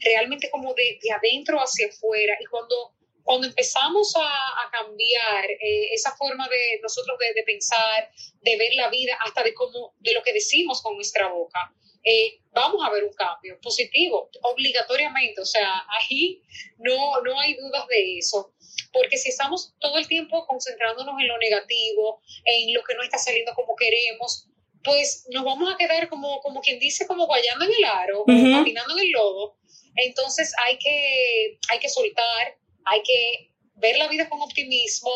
realmente 0.00 0.50
como 0.50 0.74
de, 0.74 0.98
de 1.02 1.12
adentro 1.12 1.58
hacia 1.58 1.88
afuera. 1.88 2.36
Y 2.40 2.44
cuando, 2.46 2.94
cuando 3.22 3.46
empezamos 3.46 4.14
a, 4.16 4.20
a 4.20 4.70
cambiar 4.70 5.50
eh, 5.50 5.92
esa 5.92 6.14
forma 6.16 6.48
de 6.48 6.80
nosotros 6.82 7.18
de, 7.18 7.34
de, 7.34 7.42
pensar, 7.44 8.10
de 8.40 8.56
ver 8.56 8.74
la 8.74 8.88
vida, 8.90 9.16
hasta 9.24 9.42
de, 9.42 9.54
cómo, 9.54 9.94
de 9.98 10.12
lo 10.12 10.22
que 10.22 10.32
decimos 10.32 10.82
con 10.82 10.94
nuestra 10.96 11.28
boca, 11.28 11.74
eh, 12.02 12.40
vamos 12.52 12.84
a 12.84 12.90
ver 12.90 13.04
un 13.04 13.12
cambio 13.12 13.58
positivo, 13.60 14.30
obligatoriamente. 14.42 15.40
O 15.40 15.46
sea, 15.46 15.84
ahí 16.00 16.42
no, 16.78 17.20
no 17.22 17.38
hay 17.38 17.54
dudas 17.54 17.86
de 17.88 18.18
eso. 18.18 18.54
Porque 18.92 19.18
si 19.18 19.28
estamos 19.28 19.74
todo 19.78 19.98
el 19.98 20.08
tiempo 20.08 20.46
concentrándonos 20.46 21.20
en 21.20 21.28
lo 21.28 21.38
negativo, 21.38 22.22
en 22.44 22.74
lo 22.74 22.82
que 22.82 22.94
no 22.94 23.02
está 23.02 23.18
saliendo 23.18 23.54
como 23.54 23.76
queremos, 23.76 24.48
pues 24.82 25.26
nos 25.30 25.44
vamos 25.44 25.72
a 25.72 25.76
quedar 25.76 26.08
como, 26.08 26.40
como 26.40 26.60
quien 26.60 26.78
dice, 26.78 27.06
como 27.06 27.26
guayando 27.26 27.64
en 27.64 27.72
el 27.72 27.84
aro, 27.84 28.22
uh 28.22 28.52
patinando 28.58 28.94
en 28.94 29.06
el 29.06 29.10
lodo, 29.10 29.56
entonces 29.96 30.52
hay 30.66 30.78
que, 30.78 31.58
hay 31.70 31.78
que 31.78 31.88
soltar, 31.88 32.58
hay 32.84 33.02
que 33.02 33.52
ver 33.76 33.96
la 33.98 34.08
vida 34.08 34.28
con 34.28 34.40
optimismo 34.40 35.10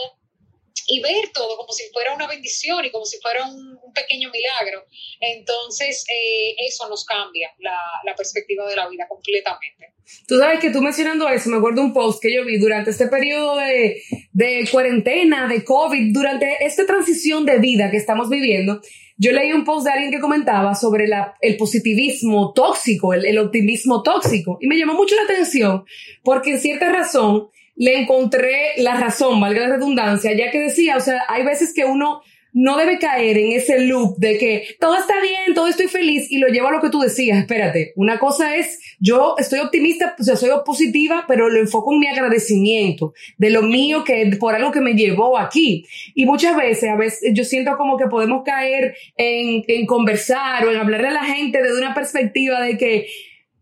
y 0.87 1.01
ver 1.01 1.31
todo 1.33 1.57
como 1.57 1.73
si 1.73 1.85
fuera 1.93 2.15
una 2.15 2.27
bendición 2.27 2.85
y 2.85 2.91
como 2.91 3.05
si 3.05 3.19
fuera 3.21 3.47
un, 3.47 3.75
pequeño 3.95 4.29
milagro. 4.31 4.85
Entonces 5.21 6.05
eh, 6.11 6.57
eso 6.67 6.89
nos 6.89 7.05
cambia 7.05 7.55
la, 7.61 7.79
la 8.05 8.17
perspectiva 8.17 8.69
de 8.69 8.75
la 8.75 8.89
vida 8.89 9.07
completamente. 9.09 9.95
Tú 10.27 10.37
sabes 10.37 10.59
que 10.59 10.71
tú 10.71 10.83
mencionando 10.83 11.29
eso, 11.29 11.49
me 11.49 11.59
acuerdo 11.59 11.81
un 11.81 11.93
post 11.93 12.21
que 12.21 12.35
yo 12.35 12.45
vi 12.45 12.59
durante 12.59 12.91
este 12.91 13.07
periodo 13.07 13.57
de, 13.57 14.03
de 14.35 14.69
cuarentena, 14.71 15.49
de 15.49 15.65
COVID, 15.65 16.13
durante 16.13 16.67
esta 16.67 16.85
transición 16.85 17.47
de 17.47 17.59
vida 17.61 17.91
que 17.91 17.97
estamos 17.97 18.29
viviendo, 18.29 18.81
yo 19.17 19.31
leí 19.31 19.53
un 19.53 19.65
post 19.65 19.87
de 19.87 19.93
alguien 19.93 20.11
que 20.11 20.21
comentaba 20.21 20.75
sobre 20.75 21.07
el 21.41 21.57
positivismo 21.57 22.53
tóxico, 22.53 23.15
el, 23.15 23.25
el, 23.25 23.39
optimismo 23.39 24.03
tóxico, 24.03 24.59
y 24.61 24.67
me 24.67 24.77
llamó 24.77 24.95
mucho 24.95 25.15
la 25.15 25.23
atención 25.23 25.85
porque 26.25 26.51
en 26.51 26.59
cierta 26.59 26.91
razón 26.91 27.47
le 27.77 28.01
encontré 28.01 28.73
la 28.79 28.97
razón, 28.97 29.41
valga 29.41 29.69
la 29.69 29.77
redundancia, 29.77 30.33
ya 30.37 30.51
que 30.51 30.61
decía, 30.61 30.97
o 30.97 31.01
sea, 31.01 31.23
hay 31.29 31.45
veces 31.45 31.73
que 31.73 31.85
uno 31.85 32.21
no 32.55 32.77
debe 32.77 32.99
caer 32.99 33.37
en 33.37 33.53
ese 33.53 33.81
loop 33.81 34.17
de 34.17 34.39
que 34.39 34.77
todo 34.79 34.97
está 34.97 35.21
bien, 35.21 35.55
todo 35.55 35.67
estoy 35.67 35.89
feliz 35.89 36.31
y 36.31 36.39
lo 36.39 36.47
llevo 36.47 36.69
a 36.69 36.73
lo 36.73 36.81
que 36.81 36.89
tú 36.89 37.01
decías. 37.01 37.39
Espérate, 37.39 37.93
una 37.97 38.19
cosa 38.21 38.55
es, 38.57 38.81
yo 39.01 39.35
estoy 39.39 39.59
optimista, 39.59 40.15
o 40.19 40.23
sea, 40.23 40.37
soy 40.37 40.51
positiva, 40.65 41.25
pero 41.27 41.51
lo 41.51 41.59
enfoco 41.59 41.93
en 41.93 41.99
mi 41.99 42.07
agradecimiento 42.07 43.13
de 43.39 43.51
lo 43.51 43.63
mío 43.63 44.05
que 44.05 44.37
por 44.39 44.55
algo 44.55 44.71
que 44.71 44.81
me 44.81 44.95
llevó 44.95 45.37
aquí. 45.37 45.85
Y 46.15 46.27
muchas 46.27 46.57
veces, 46.57 46.91
a 46.91 46.97
veces 46.97 47.33
yo 47.35 47.45
siento 47.45 47.77
como 47.77 47.99
que 47.99 48.07
podemos 48.07 48.45
caer 48.45 48.95
en, 49.17 49.65
en 49.67 49.85
conversar 49.85 50.65
o 50.65 50.71
en 50.71 50.77
hablarle 50.77 51.09
a 51.09 51.13
la 51.13 51.25
gente 51.25 51.61
desde 51.61 51.79
una 51.79 51.93
perspectiva 51.93 52.61
de 52.61 52.79
que 52.79 53.07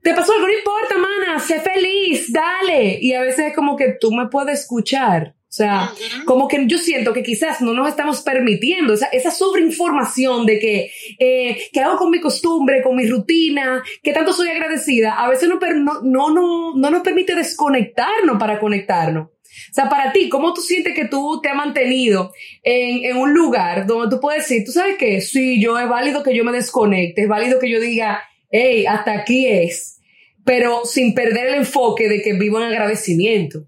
te 0.03 0.13
pasó 0.13 0.33
algo, 0.33 0.49
no 0.49 0.53
importa, 0.53 0.99
mana, 0.99 1.41
sé 1.41 1.61
feliz, 1.61 2.31
dale. 2.31 2.99
Y 3.01 3.15
a 3.15 3.23
veces 3.23 3.47
es 3.47 3.55
como 3.55 3.75
que 3.75 3.97
tú 3.99 4.13
me 4.13 4.27
puedes 4.27 4.61
escuchar 4.61 5.35
o 5.53 5.55
sea, 5.55 5.93
como 6.25 6.49
que 6.49 6.67
yo 6.67 6.79
siento 6.79 7.13
que 7.13 7.23
quizás 7.23 7.61
no 7.61 7.75
nos 7.75 7.87
estamos 7.87 8.23
permitiendo 8.23 8.95
esa, 8.95 9.09
esa 9.09 9.31
sobreinformación 9.31 10.47
de 10.47 10.59
que, 10.59 10.91
eh, 11.19 11.69
¿qué 11.71 11.81
hago 11.81 11.99
con 11.99 12.11
mi 12.11 12.23
costumbre, 12.23 12.81
con 12.81 12.97
mi 12.97 13.07
rutina? 13.07 13.83
¿Qué 14.03 14.15
tanto 14.15 14.33
soy 14.33 14.49
agradecida? 14.49 15.13
A 15.13 15.29
veces 15.29 15.51
no, 15.51 15.59
no, 15.61 16.01
no, 16.05 16.31
no, 16.31 16.75
no 16.75 16.91
nos 16.91 17.03
permite 17.03 17.35
desconectarnos 17.35 18.39
para 18.39 18.59
conectarnos. 18.59 19.27
O 19.27 19.75
sea, 19.75 19.91
para 19.91 20.11
ti, 20.11 20.31
¿cómo 20.31 20.55
tú 20.55 20.63
sientes 20.63 20.95
que 20.95 21.05
tú 21.05 21.39
te 21.43 21.51
has 21.51 21.57
mantenido 21.57 22.33
en, 22.63 23.05
en 23.05 23.19
un 23.19 23.35
lugar 23.35 23.87
donde 23.87 24.09
tú 24.09 24.23
puedes 24.23 24.49
decir, 24.49 24.65
tú 24.65 24.73
sabes 24.73 24.97
qué, 24.97 25.21
sí, 25.21 25.61
yo 25.61 25.79
es 25.79 25.87
válido 25.87 26.23
que 26.23 26.35
yo 26.35 26.45
me 26.45 26.53
desconecte, 26.53 27.25
es 27.25 27.29
válido 27.29 27.59
que 27.59 27.69
yo 27.69 27.79
diga, 27.79 28.23
hey, 28.51 28.87
hasta 28.87 29.13
aquí 29.13 29.47
es, 29.47 30.01
pero 30.47 30.87
sin 30.87 31.13
perder 31.13 31.49
el 31.49 31.55
enfoque 31.57 32.09
de 32.09 32.23
que 32.23 32.33
vivo 32.33 32.57
en 32.57 32.69
agradecimiento? 32.69 33.67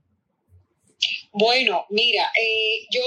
Bueno, 1.34 1.84
mira, 1.90 2.30
eh, 2.40 2.86
yo, 2.90 3.02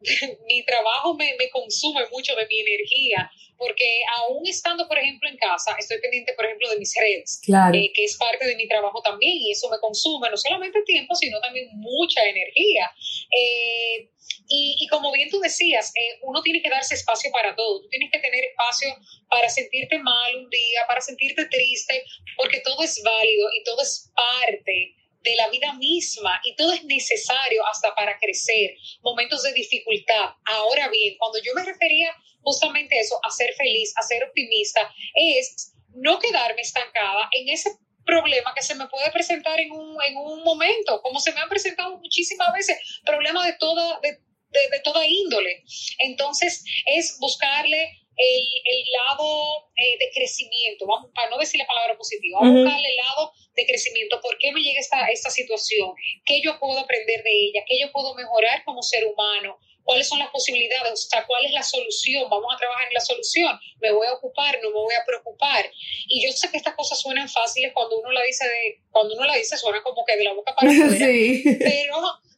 mi 0.46 0.64
trabajo 0.64 1.14
me, 1.14 1.34
consume 1.50 2.02
mucho 2.12 2.32
de 2.36 2.46
mi 2.46 2.60
energía, 2.60 3.28
porque 3.58 4.00
aún 4.16 4.46
estando, 4.46 4.86
por 4.86 4.96
ejemplo, 4.96 5.28
en 5.28 5.36
casa, 5.36 5.74
estoy 5.76 6.00
pendiente, 6.00 6.34
por 6.34 6.44
ejemplo, 6.44 6.70
de 6.70 6.78
mis 6.78 6.94
redes, 6.94 7.40
eh, 7.48 7.92
que 7.92 8.04
es 8.04 8.16
parte 8.16 8.46
de 8.46 8.54
mi 8.54 8.68
trabajo 8.68 9.02
también, 9.02 9.38
y 9.38 9.50
eso 9.50 9.68
me 9.70 9.80
consume 9.80 10.30
no 10.30 10.36
solamente 10.36 10.82
tiempo, 10.82 11.16
sino 11.16 11.40
también 11.40 11.68
mucha 11.72 12.22
energía. 12.24 12.92
Eh, 13.32 14.08
y, 14.48 14.86
como 14.88 15.10
bien 15.10 15.28
tú 15.30 15.40
decías, 15.40 15.92
uno 16.22 16.42
tiene 16.42 16.62
que 16.62 16.70
darse 16.70 16.94
espacio 16.94 17.32
para 17.32 17.56
todo. 17.56 17.80
Tú 17.80 17.88
tienes 17.88 18.10
que 18.12 18.20
tener 18.20 18.44
espacio 18.44 18.88
para 19.28 19.48
sentirte 19.48 19.98
mal 19.98 20.36
un 20.36 20.48
día, 20.48 20.82
para 20.86 21.00
sentirte 21.00 21.46
triste, 21.46 22.04
porque 22.36 22.60
todo 22.60 22.84
es 22.84 23.02
válido 23.02 23.48
y 23.52 23.64
todo 23.64 23.82
es 23.82 24.12
parte 24.14 24.94
de 25.24 25.34
la 25.36 25.48
vida 25.48 25.72
misma 25.72 26.40
y 26.44 26.54
todo 26.54 26.72
es 26.72 26.84
necesario 26.84 27.66
hasta 27.66 27.94
para 27.94 28.16
crecer, 28.18 28.76
momentos 29.02 29.42
de 29.42 29.52
dificultad. 29.54 30.30
Ahora 30.44 30.88
bien, 30.88 31.16
cuando 31.18 31.38
yo 31.42 31.52
me 31.54 31.64
refería 31.64 32.14
justamente 32.42 32.96
a 32.96 33.00
eso, 33.00 33.18
a 33.22 33.30
ser 33.30 33.52
feliz, 33.54 33.92
a 33.96 34.02
ser 34.02 34.22
optimista, 34.22 34.94
es 35.14 35.72
no 35.94 36.18
quedarme 36.18 36.60
estancada 36.60 37.28
en 37.32 37.48
ese 37.48 37.70
problema 38.04 38.52
que 38.54 38.62
se 38.62 38.74
me 38.74 38.86
puede 38.88 39.10
presentar 39.10 39.58
en 39.58 39.72
un, 39.72 39.96
en 40.06 40.16
un 40.18 40.44
momento, 40.44 41.00
como 41.00 41.18
se 41.20 41.32
me 41.32 41.40
han 41.40 41.48
presentado 41.48 41.98
muchísimas 41.98 42.52
veces, 42.52 42.76
problemas 43.04 43.46
de 43.46 43.54
toda, 43.54 43.98
de, 44.00 44.10
de, 44.10 44.80
toda 44.84 45.06
índole. 45.06 45.64
Entonces, 46.00 46.62
es 46.86 47.16
buscarle 47.18 48.03
el, 48.16 48.46
el 48.64 48.84
lado 48.92 49.70
eh, 49.76 49.98
de 49.98 50.10
crecimiento, 50.12 50.86
vamos, 50.86 51.10
para 51.14 51.30
no 51.30 51.38
decir 51.38 51.58
la 51.58 51.66
palabra 51.66 51.96
positiva, 51.96 52.38
vamos 52.40 52.56
a 52.56 52.60
buscarle 52.60 52.88
el 52.88 52.96
lado 52.96 53.32
de 53.54 53.66
crecimiento, 53.66 54.20
por 54.20 54.38
qué 54.38 54.52
me 54.52 54.60
llega 54.60 54.80
esta, 54.80 55.06
esta 55.08 55.30
situación, 55.30 55.92
qué 56.24 56.40
yo 56.42 56.58
puedo 56.58 56.78
aprender 56.78 57.22
de 57.22 57.30
ella, 57.30 57.64
qué 57.66 57.78
yo 57.80 57.90
puedo 57.92 58.14
mejorar 58.14 58.62
como 58.64 58.82
ser 58.82 59.04
humano, 59.04 59.58
cuáles 59.84 60.08
son 60.08 60.18
las 60.18 60.30
posibilidades, 60.30 60.92
o 60.92 60.96
sea, 60.96 61.26
cuál 61.26 61.44
es 61.44 61.52
la 61.52 61.62
solución, 61.62 62.28
vamos 62.30 62.52
a 62.54 62.58
trabajar 62.58 62.88
en 62.88 62.94
la 62.94 63.00
solución, 63.00 63.58
me 63.80 63.92
voy 63.92 64.06
a 64.06 64.14
ocupar, 64.14 64.58
no 64.62 64.70
me 64.70 64.76
voy 64.76 64.94
a 64.94 65.04
preocupar. 65.04 65.70
Y 66.08 66.26
yo 66.26 66.32
sé 66.32 66.50
que 66.50 66.56
estas 66.56 66.74
cosas 66.74 67.00
suenan 67.00 67.28
fáciles 67.28 67.72
cuando 67.74 67.98
uno 67.98 68.10
la 68.10 68.22
dice, 68.22 68.46
de, 68.46 68.80
cuando 68.90 69.14
uno 69.14 69.24
la 69.26 69.36
dice 69.36 69.56
suena 69.56 69.82
como 69.82 70.04
que 70.04 70.16
de 70.16 70.24
la 70.24 70.32
boca 70.32 70.54
para 70.54 70.70
afuera, 70.70 70.96
pero 70.96 71.96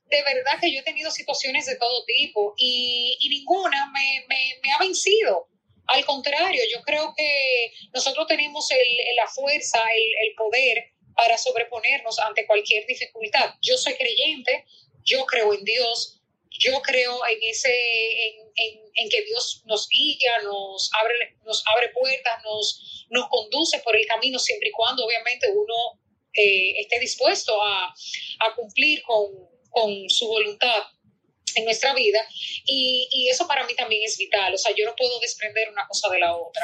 de 0.09 0.23
verdad 0.23 0.61
que 0.61 0.73
yo 0.73 0.81
he 0.81 0.85
tenido 0.85 1.11
situaciones 1.11 1.67
de 1.67 1.77
todo 1.77 2.05
tipo 2.05 2.55
y, 2.57 3.17
y 3.21 3.29
ninguna 3.29 3.91
me, 3.93 4.25
me, 4.29 4.61
me 4.63 4.73
ha 4.73 4.79
vencido. 4.79 5.49
Al 5.89 6.05
contrario, 6.05 6.63
yo 6.73 6.83
creo 6.83 7.15
que 7.17 7.73
nosotros 7.95 8.27
tenemos 8.27 8.69
la 9.17 9.27
fuerza, 9.29 9.79
el, 9.95 10.35
poder 10.35 10.93
para 11.15 11.39
sobreponernos 11.39 12.19
ante 12.19 12.47
cualquier 12.47 12.87
dificultad. 12.87 13.55
Yo 13.63 13.79
soy 13.79 13.95
creyente, 13.95 14.67
yo 15.05 15.25
creo 15.27 15.55
en 15.55 15.65
Dios, 15.65 16.21
yo 16.51 16.81
creo 16.83 17.25
en 17.27 17.39
ese, 17.43 17.73
en, 18.27 18.81
en, 18.95 19.09
que 19.09 19.23
Dios 19.23 19.63
nos 19.67 19.89
guía, 19.89 20.41
nos 20.43 20.91
abre, 21.01 21.37
nos 21.45 21.63
abre 21.75 21.91
puertas, 21.91 22.43
nos, 22.43 23.07
nos 23.11 23.29
conduce 23.29 23.79
por 23.81 23.97
el 23.97 24.07
camino 24.07 24.39
siempre 24.39 24.69
y 24.69 24.73
cuando 24.73 25.07
obviamente 25.07 25.47
uno 25.51 26.01
eh, 26.35 26.81
esté 26.81 26.99
dispuesto 26.99 27.63
a, 27.63 27.95
a 28.41 28.55
cumplir 28.55 29.03
con, 29.03 29.27
con 29.71 30.11
su 30.11 30.27
voluntad 30.27 30.83
en 31.57 31.65
nuestra 31.65 31.95
vida 31.95 32.21
y, 32.65 33.09
y, 33.11 33.29
eso 33.29 33.47
para 33.47 33.67
mí 33.67 33.75
también 33.75 34.03
es 34.05 34.17
vital, 34.17 34.55
o 34.55 34.59
sea, 34.59 34.73
yo 34.77 34.85
no 34.85 34.95
puedo 34.95 35.19
desprender 35.21 35.69
una 35.71 35.87
cosa 35.89 36.09
de 36.11 36.21
la 36.21 36.35
otra. 36.35 36.63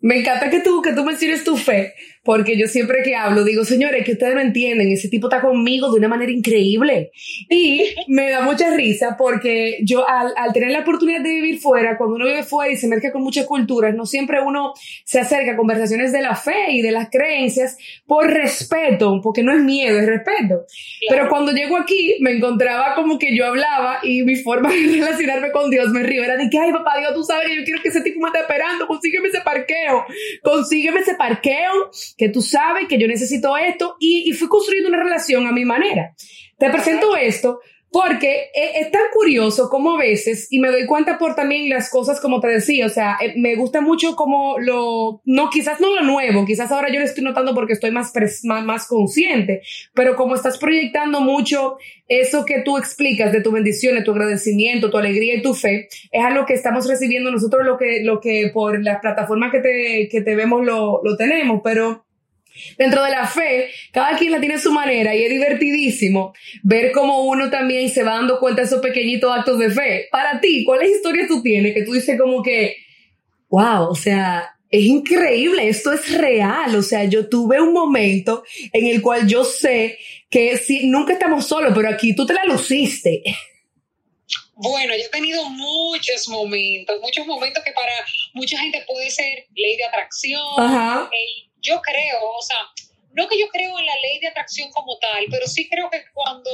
Me 0.00 0.18
encanta 0.18 0.50
que 0.50 0.60
tú, 0.60 0.82
que 0.82 0.92
tú 0.92 1.02
menciones 1.02 1.44
tu 1.44 1.56
fe, 1.56 1.94
porque 2.24 2.58
yo 2.58 2.66
siempre 2.68 3.02
que 3.02 3.14
hablo 3.14 3.44
digo, 3.44 3.64
señores, 3.64 4.04
que 4.04 4.12
ustedes 4.12 4.34
no 4.34 4.40
entienden, 4.40 4.90
ese 4.90 5.08
tipo 5.08 5.26
está 5.26 5.42
conmigo 5.42 5.90
de 5.90 5.98
una 5.98 6.08
manera 6.08 6.32
increíble. 6.32 7.12
Y 7.50 7.84
me 8.08 8.30
da 8.30 8.40
mucha 8.40 8.74
risa 8.74 9.16
porque 9.18 9.78
yo 9.82 10.08
al, 10.08 10.32
al, 10.36 10.52
tener 10.54 10.70
la 10.70 10.80
oportunidad 10.80 11.20
de 11.20 11.28
vivir 11.28 11.60
fuera, 11.60 11.98
cuando 11.98 12.16
uno 12.16 12.24
vive 12.24 12.42
fuera 12.42 12.72
y 12.72 12.76
se 12.76 12.88
mezcla 12.88 13.12
con 13.12 13.22
muchas 13.22 13.46
culturas, 13.46 13.94
no 13.94 14.06
siempre 14.06 14.40
uno 14.40 14.72
se 15.04 15.20
acerca 15.20 15.52
a 15.52 15.56
conversaciones 15.56 16.12
de 16.12 16.22
la 16.22 16.34
fe 16.34 16.72
y 16.72 16.80
de 16.80 16.92
las 16.92 17.10
creencias 17.10 17.76
por 18.06 18.26
respeto, 18.26 19.20
porque 19.22 19.42
no 19.42 19.52
es 19.52 19.62
miedo, 19.62 19.98
es 19.98 20.06
respeto. 20.06 20.64
Pero 21.08 21.28
cuando 21.28 21.52
llego 21.52 21.76
aquí, 21.76 22.16
me 22.20 22.30
encontraba 22.30 22.94
como 22.94 23.18
que 23.18 23.36
yo 23.36 23.44
hablaba 23.44 23.98
y 24.02 24.22
mi 24.22 24.36
forma 24.36 24.70
de 24.72 24.78
relacionarme 24.78 25.52
con 25.52 25.70
Dios 25.70 25.90
me 25.90 26.02
río. 26.02 26.24
Era 26.24 26.38
de 26.38 26.48
que, 26.48 26.58
ay, 26.58 26.72
papá 26.72 26.98
Dios, 26.98 27.12
tú 27.12 27.22
sabes 27.22 27.48
que 27.48 27.56
yo 27.56 27.64
quiero 27.64 27.82
que 27.82 27.90
ese 27.90 28.00
tipo 28.00 28.20
me 28.20 28.28
esté 28.28 28.40
esperando, 28.40 28.86
consígueme 28.86 29.28
ese 29.28 29.42
parqueo, 29.42 30.06
consígueme 30.42 31.00
ese 31.00 31.14
parqueo 31.16 31.90
que 32.16 32.28
tú 32.28 32.42
sabes 32.42 32.88
que 32.88 32.98
yo 32.98 33.06
necesito 33.06 33.56
esto 33.56 33.96
y, 33.98 34.28
y 34.28 34.32
fui 34.32 34.48
construyendo 34.48 34.88
una 34.88 35.02
relación 35.02 35.46
a 35.46 35.52
mi 35.52 35.64
manera. 35.64 36.14
Te 36.58 36.70
presento 36.70 37.16
esto 37.16 37.60
porque 37.94 38.50
es, 38.52 38.90
tan 38.90 39.02
curioso 39.12 39.70
como 39.70 39.94
a 39.94 39.98
veces, 39.98 40.48
y 40.50 40.58
me 40.58 40.68
doy 40.68 40.84
cuenta 40.84 41.16
por 41.16 41.36
también 41.36 41.68
las 41.68 41.88
cosas 41.88 42.20
como 42.20 42.40
te 42.40 42.48
decía, 42.48 42.86
o 42.86 42.88
sea, 42.88 43.16
eh, 43.20 43.34
me 43.36 43.54
gusta 43.54 43.80
mucho 43.80 44.16
como 44.16 44.58
lo, 44.58 45.22
no, 45.24 45.48
quizás 45.48 45.80
no 45.80 45.94
lo 45.94 46.02
nuevo, 46.02 46.44
quizás 46.44 46.72
ahora 46.72 46.92
yo 46.92 46.98
lo 46.98 47.04
estoy 47.04 47.22
notando 47.22 47.54
porque 47.54 47.74
estoy 47.74 47.92
más, 47.92 48.12
más, 48.42 48.64
más 48.64 48.88
consciente, 48.88 49.62
pero 49.94 50.16
como 50.16 50.34
estás 50.34 50.58
proyectando 50.58 51.20
mucho 51.20 51.76
eso 52.08 52.44
que 52.44 52.62
tú 52.62 52.78
explicas 52.78 53.30
de 53.30 53.42
tu 53.42 53.52
bendición, 53.52 53.94
de 53.94 54.02
tu 54.02 54.10
agradecimiento, 54.10 54.90
tu 54.90 54.98
alegría 54.98 55.36
y 55.36 55.42
tu 55.42 55.54
fe, 55.54 55.86
es 56.10 56.24
algo 56.24 56.46
que 56.46 56.54
estamos 56.54 56.88
recibiendo 56.88 57.30
nosotros 57.30 57.64
lo 57.64 57.78
que, 57.78 58.02
lo 58.02 58.20
que 58.20 58.50
por 58.52 58.82
las 58.82 58.98
plataformas 58.98 59.52
que 59.52 59.60
te, 59.60 60.08
que 60.10 60.20
te 60.20 60.34
vemos 60.34 60.66
lo, 60.66 61.00
lo 61.04 61.16
tenemos, 61.16 61.60
pero 61.62 62.03
Dentro 62.78 63.02
de 63.02 63.10
la 63.10 63.26
fe, 63.26 63.70
cada 63.90 64.16
quien 64.16 64.30
la 64.30 64.38
tiene 64.38 64.54
a 64.54 64.60
su 64.60 64.72
manera 64.72 65.14
y 65.14 65.24
es 65.24 65.30
divertidísimo 65.30 66.34
ver 66.62 66.92
cómo 66.92 67.24
uno 67.24 67.50
también 67.50 67.90
se 67.90 68.04
va 68.04 68.12
dando 68.12 68.38
cuenta 68.38 68.62
de 68.62 68.68
esos 68.68 68.80
pequeñitos 68.80 69.36
actos 69.36 69.58
de 69.58 69.70
fe. 69.70 70.08
Para 70.10 70.40
ti, 70.40 70.64
¿cuáles 70.64 70.90
historias 70.90 71.26
tú 71.26 71.42
tienes 71.42 71.74
que 71.74 71.82
tú 71.82 71.92
dices 71.92 72.18
como 72.18 72.42
que, 72.42 72.76
wow, 73.48 73.88
o 73.90 73.94
sea, 73.96 74.54
es 74.70 74.84
increíble, 74.84 75.68
esto 75.68 75.92
es 75.92 76.16
real, 76.16 76.76
o 76.76 76.82
sea, 76.82 77.04
yo 77.04 77.28
tuve 77.28 77.60
un 77.60 77.72
momento 77.72 78.44
en 78.72 78.86
el 78.86 79.02
cual 79.02 79.26
yo 79.26 79.44
sé 79.44 79.98
que 80.30 80.56
si 80.56 80.86
nunca 80.86 81.14
estamos 81.14 81.46
solos, 81.46 81.72
pero 81.74 81.88
aquí 81.88 82.14
tú 82.14 82.24
te 82.24 82.34
la 82.34 82.44
luciste. 82.44 83.22
Bueno, 84.56 84.94
yo 84.96 85.02
he 85.04 85.08
tenido 85.08 85.44
muchos 85.50 86.28
momentos, 86.28 87.00
muchos 87.00 87.26
momentos 87.26 87.64
que 87.64 87.72
para 87.72 87.92
mucha 88.32 88.56
gente 88.58 88.84
puede 88.86 89.10
ser 89.10 89.46
ley 89.56 89.76
de 89.76 89.84
atracción, 89.84 90.40
Ajá 90.56 91.10
yo 91.64 91.80
creo, 91.80 92.20
o 92.22 92.42
sea, 92.42 92.58
no 93.12 93.26
que 93.28 93.38
yo 93.38 93.48
creo 93.48 93.78
en 93.78 93.86
la 93.86 93.96
ley 94.00 94.20
de 94.20 94.28
atracción 94.28 94.70
como 94.70 94.98
tal, 94.98 95.24
pero 95.30 95.46
sí 95.46 95.68
creo 95.68 95.90
que 95.90 96.04
cuando 96.12 96.50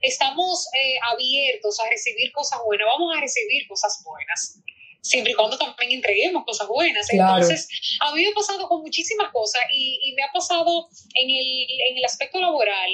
estamos 0.00 0.66
eh, 0.72 0.98
abiertos 1.12 1.80
a 1.80 1.88
recibir 1.90 2.32
cosas 2.32 2.60
buenas, 2.64 2.86
vamos 2.86 3.16
a 3.16 3.20
recibir 3.20 3.66
cosas 3.66 4.02
buenas 4.04 4.62
siempre 5.06 5.32
y 5.32 5.34
cuando 5.34 5.56
también 5.56 5.92
entreguemos 5.92 6.44
cosas 6.44 6.68
buenas. 6.68 7.08
Entonces, 7.10 7.68
a 8.00 8.12
mí 8.12 8.22
me 8.22 8.28
ha 8.28 8.34
pasado 8.34 8.68
con 8.68 8.82
muchísimas 8.82 9.30
cosas 9.32 9.62
y, 9.72 9.98
y 10.02 10.14
me 10.14 10.22
ha 10.22 10.32
pasado 10.32 10.88
en 11.14 11.30
el, 11.30 11.66
en 11.90 11.98
el, 11.98 12.04
aspecto 12.04 12.40
laboral. 12.40 12.90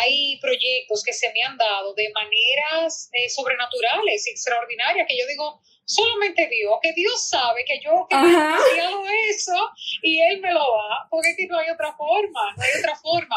Hay 0.00 0.38
proyectos 0.40 1.02
que 1.04 1.12
se 1.12 1.32
me 1.32 1.42
han 1.42 1.56
dado 1.56 1.94
de 1.94 2.10
maneras 2.12 3.08
eh, 3.12 3.28
sobrenaturales, 3.30 4.26
extraordinarias, 4.26 5.06
que 5.08 5.16
yo 5.18 5.26
digo, 5.26 5.62
solamente 5.86 6.48
Dios, 6.48 6.74
que 6.82 6.92
Dios 6.92 7.28
sabe 7.28 7.64
que 7.64 7.78
yo 7.80 8.06
que 8.10 8.16
he 8.16 9.30
eso 9.30 9.70
y 10.02 10.20
Él 10.20 10.40
me 10.40 10.52
lo 10.52 10.60
da, 10.60 11.06
porque 11.10 11.30
aquí 11.30 11.46
no 11.46 11.58
hay 11.58 11.70
otra 11.70 11.94
forma, 11.96 12.54
no 12.56 12.62
hay 12.62 12.80
otra 12.80 12.96
forma. 12.96 13.36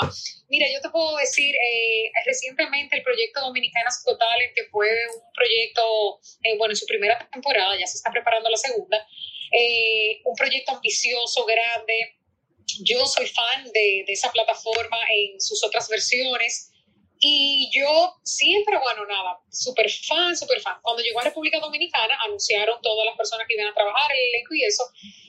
Mira, 0.50 0.68
yo 0.74 0.82
te 0.82 0.90
puedo 0.90 1.16
decir, 1.18 1.56
eh, 1.56 2.12
recientemente 2.26 2.98
el 2.98 3.04
proyecto 3.04 3.42
Dominicanas 3.42 4.04
Totales, 4.04 4.52
que 4.56 4.66
fue 4.72 4.90
un 5.16 5.32
proyecto, 5.34 6.20
eh, 6.44 6.58
bueno, 6.58 6.74
en 6.74 6.78
su 6.78 6.86
primera 6.88 7.30
temporada, 7.32 7.78
ya 7.80 7.86
se 7.86 7.98
está 7.98 8.12
preparando 8.12 8.50
la 8.50 8.58
segunda, 8.58 8.98
eh, 9.52 10.22
un 10.26 10.36
proyecto 10.36 10.72
ambicioso, 10.74 11.46
grande. 11.46 12.18
Yo 12.84 13.06
soy 13.06 13.28
fan 13.28 13.66
de, 13.66 14.04
de 14.06 14.14
esa 14.14 14.32
plataforma 14.32 14.98
en 15.10 15.40
sus 15.40 15.64
otras 15.64 15.88
versiones. 15.88 16.72
Y 17.22 17.70
yo 17.74 18.16
siempre, 18.24 18.78
bueno, 18.78 19.06
nada, 19.06 19.40
súper 19.52 19.92
fan, 19.92 20.38
súper 20.38 20.62
fan. 20.62 20.78
Cuando 20.82 21.04
llegó 21.04 21.20
a 21.20 21.24
República 21.26 21.60
Dominicana, 21.60 22.18
anunciaron 22.26 22.82
todas 22.82 23.06
las 23.06 23.18
personas 23.18 23.46
que 23.46 23.56
iban 23.56 23.68
a 23.68 23.74
trabajar, 23.74 24.12
el 24.12 24.30
elenco 24.30 24.54
y 24.54 24.64
eso. 24.64 24.84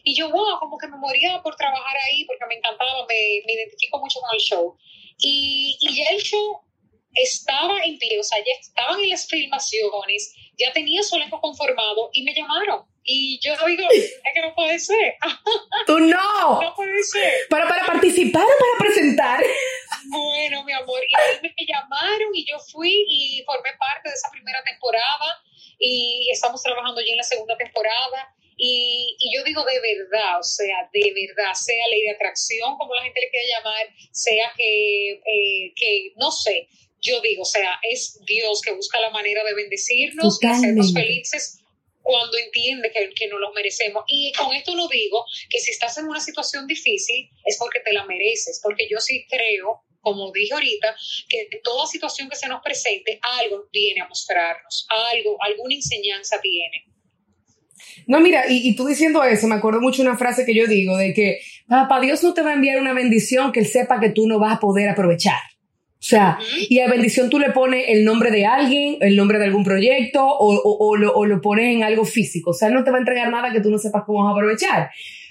Y 0.04 0.14
yo, 0.14 0.30
wow, 0.30 0.60
como 0.60 0.78
que 0.78 0.86
me 0.86 0.96
moría 0.96 1.42
por 1.42 1.56
trabajar 1.56 1.96
ahí 2.06 2.24
porque 2.26 2.46
me 2.48 2.54
encantaba, 2.54 3.04
me, 3.08 3.42
me 3.44 3.54
identifico 3.54 3.98
mucho 3.98 4.20
con 4.20 4.30
el 4.32 4.40
show. 4.40 4.76
Y, 5.18 5.76
y 5.80 5.96
ya 5.96 6.10
el 6.10 6.22
show 6.22 6.60
estaba 7.14 7.82
en 7.84 7.98
pie, 7.98 8.18
o 8.20 8.22
sea, 8.22 8.38
ya 8.38 8.52
estaban 8.60 9.00
en 9.00 9.10
las 9.10 9.26
filmaciones, 9.26 10.34
ya 10.56 10.72
tenía 10.72 11.02
su 11.02 11.16
elenco 11.16 11.40
conformado 11.40 12.10
y 12.12 12.22
me 12.22 12.34
llamaron. 12.34 12.84
Y 13.02 13.40
yo 13.42 13.54
digo, 13.66 13.82
es 13.90 14.20
que 14.34 14.40
no 14.42 14.54
puede 14.54 14.78
ser. 14.78 15.14
¡Tú 15.86 15.98
no! 15.98 16.60
No 16.60 16.74
puede 16.76 17.02
ser. 17.02 17.32
¿Para, 17.48 17.66
para 17.66 17.84
participar 17.86 18.44
o 18.44 18.58
para 18.58 18.78
presentar? 18.78 19.42
Bueno, 20.50 20.64
mi 20.64 20.72
amor, 20.72 21.00
y 21.08 21.14
ahí 21.14 21.40
me 21.42 21.64
llamaron 21.64 22.34
y 22.34 22.44
yo 22.44 22.58
fui 22.58 23.04
y 23.08 23.40
formé 23.44 23.70
parte 23.78 24.08
de 24.08 24.14
esa 24.16 24.28
primera 24.32 24.60
temporada 24.64 25.40
y 25.78 26.28
estamos 26.32 26.60
trabajando 26.60 27.00
ya 27.00 27.12
en 27.12 27.18
la 27.18 27.22
segunda 27.22 27.56
temporada. 27.56 28.34
Y, 28.56 29.16
y, 29.20 29.36
yo 29.36 29.44
digo 29.44 29.64
de 29.64 29.78
verdad, 29.80 30.40
o 30.40 30.42
sea, 30.42 30.90
de 30.92 31.12
verdad, 31.14 31.54
sea 31.54 31.86
ley 31.88 32.02
de 32.02 32.10
atracción, 32.10 32.76
como 32.78 32.92
la 32.96 33.04
gente 33.04 33.20
le 33.20 33.30
quiere 33.30 33.46
llamar, 33.46 33.86
sea 34.10 34.52
que, 34.56 35.12
eh, 35.12 35.72
que 35.76 36.12
no 36.16 36.32
sé, 36.32 36.68
yo 37.00 37.20
digo, 37.20 37.42
o 37.42 37.46
sea, 37.46 37.78
es 37.88 38.18
Dios 38.26 38.60
que 38.60 38.72
busca 38.72 39.00
la 39.00 39.10
manera 39.10 39.44
de 39.44 39.54
bendecirnos, 39.54 40.40
de 40.40 40.48
hacernos 40.48 40.92
felices 40.92 41.60
cuando 42.02 42.36
entiende 42.38 42.90
que, 42.90 43.14
que 43.14 43.28
no 43.28 43.38
lo 43.38 43.52
merecemos. 43.52 44.02
Y 44.08 44.32
con 44.32 44.52
esto 44.52 44.74
no 44.74 44.88
digo 44.88 45.24
que 45.48 45.60
si 45.60 45.70
estás 45.70 45.96
en 45.98 46.06
una 46.06 46.20
situación 46.20 46.66
difícil 46.66 47.30
es 47.44 47.56
porque 47.56 47.78
te 47.80 47.92
la 47.92 48.04
mereces, 48.04 48.60
porque 48.60 48.88
yo 48.90 48.98
sí 48.98 49.24
creo 49.30 49.84
como 50.00 50.30
dije 50.32 50.54
ahorita, 50.54 50.94
que 51.28 51.60
toda 51.62 51.86
situación 51.86 52.28
que 52.28 52.36
se 52.36 52.48
nos 52.48 52.62
presente, 52.62 53.18
algo 53.22 53.68
viene 53.72 54.00
a 54.00 54.08
mostrarnos, 54.08 54.86
algo, 55.12 55.36
alguna 55.42 55.74
enseñanza 55.74 56.40
tiene. 56.40 56.84
No, 58.06 58.20
mira, 58.20 58.44
y, 58.48 58.68
y, 58.68 58.76
tú 58.76 58.86
diciendo 58.86 59.22
eso, 59.22 59.46
me 59.46 59.54
acuerdo 59.54 59.80
mucho 59.80 60.02
una 60.02 60.16
frase 60.16 60.44
que 60.44 60.54
yo 60.54 60.66
digo, 60.66 60.96
de 60.96 61.14
que, 61.14 61.40
papá, 61.68 62.00
Dios 62.00 62.22
no 62.22 62.34
te 62.34 62.42
va 62.42 62.50
a 62.50 62.54
enviar 62.54 62.80
una 62.80 62.92
bendición 62.92 63.52
que 63.52 63.60
Él 63.60 63.66
sepa 63.66 64.00
que 64.00 64.10
tú 64.10 64.26
no 64.26 64.38
vas 64.38 64.56
a 64.56 64.60
poder 64.60 64.88
aprovechar. 64.88 65.38
O 65.92 66.02
sea, 66.02 66.38
uh 66.40 66.42
-huh. 66.42 66.66
y 66.70 66.78
a 66.80 66.88
bendición 66.88 67.28
tú 67.28 67.38
le 67.38 67.50
pones 67.50 67.84
el 67.88 68.04
nombre 68.04 68.30
de 68.30 68.46
alguien, 68.46 68.96
el 69.00 69.16
nombre 69.16 69.38
de 69.38 69.44
algún 69.44 69.64
proyecto, 69.64 70.24
o, 70.24 70.54
o, 70.54 70.88
o, 70.88 70.96
lo, 70.96 71.14
o 71.14 71.26
lo 71.26 71.40
pones 71.42 71.74
en 71.74 71.84
algo 71.84 72.04
físico. 72.04 72.50
O 72.50 72.54
sea, 72.54 72.68
Él 72.68 72.74
no 72.74 72.84
te 72.84 72.90
va 72.90 72.96
a 72.96 73.00
entregar 73.00 73.30
nada 73.30 73.52
que 73.52 73.60
tú 73.60 73.70
no 73.70 73.78
sepas 73.78 74.04
cómo 74.06 74.24
vas 74.24 74.30
a 74.30 74.32
aprovechar. 74.32 74.90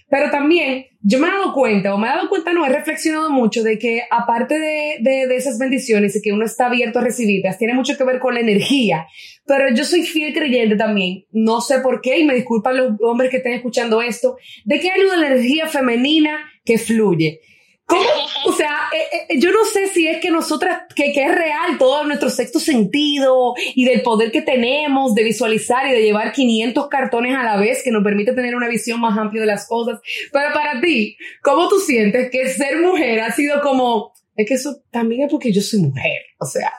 Pero 0.10 0.32
también 0.32 0.86
yo 1.02 1.20
me 1.20 1.28
he 1.28 1.32
dado 1.32 1.54
cuenta, 1.54 1.94
o 1.94 1.98
me 1.98 2.08
he 2.08 2.12
dado 2.12 2.30
cuenta, 2.30 2.52
no, 2.52 2.66
he 2.66 2.70
reflexionado 2.70 3.30
mucho 3.30 3.64
de 3.64 3.78
que 3.78 4.02
aparte 4.10 4.58
de, 4.58 4.98
de, 5.02 5.28
de 5.28 5.36
esas 5.36 5.58
bendiciones 5.60 6.16
y 6.16 6.22
que 6.22 6.34
uno 6.34 6.46
está 6.46 6.66
abierto 6.66 7.00
a 7.00 7.04
recibirlas, 7.04 7.58
tiene 7.58 7.74
mucho 7.74 7.96
que 7.98 8.04
ver 8.04 8.20
con 8.20 8.34
la 8.34 8.40
energía. 8.40 9.08
Pero 9.46 9.74
yo 9.74 9.84
soy 9.84 10.04
fiel 10.04 10.34
creyente 10.34 10.76
también, 10.76 11.26
no 11.32 11.62
sé 11.62 11.80
por 11.80 12.02
qué, 12.02 12.20
y 12.20 12.26
me 12.26 12.36
disculpan 12.36 12.78
los 12.78 12.92
hombres 13.02 13.30
que 13.30 13.38
estén 13.38 13.54
escuchando 13.54 14.02
esto, 14.02 14.38
de 14.66 14.80
que 14.80 14.92
hay 14.92 15.02
una 15.02 15.28
energía 15.28 15.68
femenina 15.68 16.40
que 16.66 16.78
fluye. 16.78 17.42
¿Cómo? 17.90 18.04
O 18.46 18.54
sea, 18.54 18.88
eh, 18.94 19.26
eh, 19.30 19.40
yo 19.40 19.52
no 19.52 19.66
sé 19.66 19.88
si 19.88 20.08
es 20.08 20.22
que 20.22 20.30
nosotras, 20.30 20.84
que, 20.96 21.12
que, 21.12 21.24
es 21.24 21.34
real 21.34 21.80
todo 21.80 22.04
nuestro 22.04 22.30
sexto 22.30 22.60
sentido 22.60 23.56
y 23.74 23.84
del 23.84 24.04
poder 24.04 24.32
que 24.32 24.44
tenemos 24.44 25.16
de 25.16 25.24
visualizar 25.24 25.88
y 25.88 25.94
de 25.94 26.04
llevar 26.04 26.32
500 26.32 26.88
cartones 26.88 27.36
a 27.36 27.44
la 27.44 27.58
vez 27.58 27.82
que 27.84 27.90
nos 27.90 28.04
permite 28.04 28.34
tener 28.34 28.56
una 28.56 28.68
visión 28.68 29.00
más 29.00 29.18
amplia 29.18 29.42
de 29.42 29.48
las 29.48 29.68
cosas. 29.68 30.00
Pero 30.32 30.54
para 30.54 30.80
ti, 30.80 31.18
¿cómo 31.42 31.68
tú 31.68 31.80
sientes 31.80 32.30
que 32.30 32.50
ser 32.50 32.78
mujer 32.78 33.22
ha 33.22 33.32
sido 33.32 33.60
como, 33.62 34.14
es 34.36 34.48
que 34.48 34.54
eso 34.54 34.84
también 34.92 35.24
es 35.24 35.32
porque 35.32 35.52
yo 35.52 35.62
soy 35.62 35.80
mujer? 35.80 36.22
O 36.40 36.46
sea, 36.46 36.72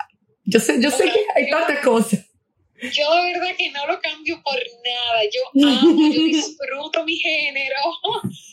yo 0.44 0.60
sé, 0.60 0.80
yo 0.80 0.92
sé 0.92 1.04
que 1.04 1.20
hay 1.34 1.50
tantas 1.50 1.80
cosas. 1.80 2.20
Yo 2.80 3.14
de 3.14 3.32
verdad 3.32 3.56
que 3.58 3.70
no 3.72 3.86
lo 3.88 4.00
cambio 4.00 4.40
por 4.42 4.54
nada. 4.54 5.22
Yo 5.24 5.66
amo, 5.68 6.12
yo 6.12 6.22
disfruto 6.24 7.04
mi 7.04 7.16
género. 7.16 7.74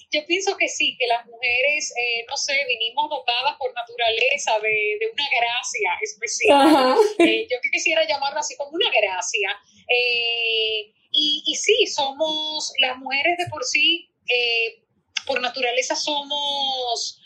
Yo 0.09 0.25
pienso 0.25 0.55
que 0.55 0.69
sí, 0.69 0.95
que 0.97 1.05
las 1.05 1.25
mujeres, 1.25 1.93
eh, 1.97 2.25
no 2.29 2.37
sé, 2.37 2.53
vinimos 2.65 3.09
dotadas 3.09 3.57
por 3.57 3.73
naturaleza 3.73 4.57
de, 4.59 4.97
de 4.99 5.07
una 5.11 5.27
gracia 5.29 5.89
especial. 6.01 6.95
Eh, 7.19 7.47
yo 7.49 7.57
quisiera 7.71 8.07
llamarlo 8.07 8.39
así 8.39 8.55
como 8.55 8.71
una 8.71 8.89
gracia. 8.89 9.49
Eh, 9.89 10.93
y, 11.11 11.43
y, 11.45 11.55
sí, 11.55 11.87
somos, 11.87 12.71
las 12.79 12.97
mujeres 12.97 13.37
de 13.37 13.47
por 13.49 13.65
sí, 13.65 14.09
eh, 14.29 14.83
por 15.25 15.41
naturaleza 15.41 15.95
somos 15.95 17.19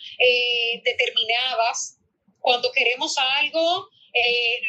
determinadas. 0.83 1.99
Cuando 2.39 2.71
queremos 2.71 3.15
algo, 3.17 3.89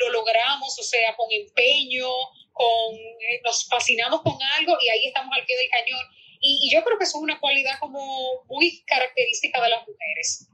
lo 0.01 0.11
logramos, 0.11 0.79
o 0.79 0.83
sea, 0.83 1.15
con 1.17 1.31
empeño, 1.31 2.09
con, 2.53 2.99
nos 3.45 3.67
fascinamos 3.69 4.23
con 4.23 4.37
algo 4.59 4.77
y 4.83 4.89
ahí 4.89 5.07
estamos 5.07 5.35
al 5.35 5.45
pie 5.45 5.57
del 5.57 5.69
cañón 5.69 6.01
y, 6.43 6.59
y, 6.63 6.75
yo 6.75 6.85
creo 6.85 6.99
que 6.99 7.05
eso 7.05 7.19
es 7.19 7.23
una 7.23 7.41
cualidad 7.41 7.79
como 7.81 8.45
muy 8.49 8.83
característica 8.85 9.63
de 9.63 9.71
las 9.71 9.81
mujeres. 9.87 10.49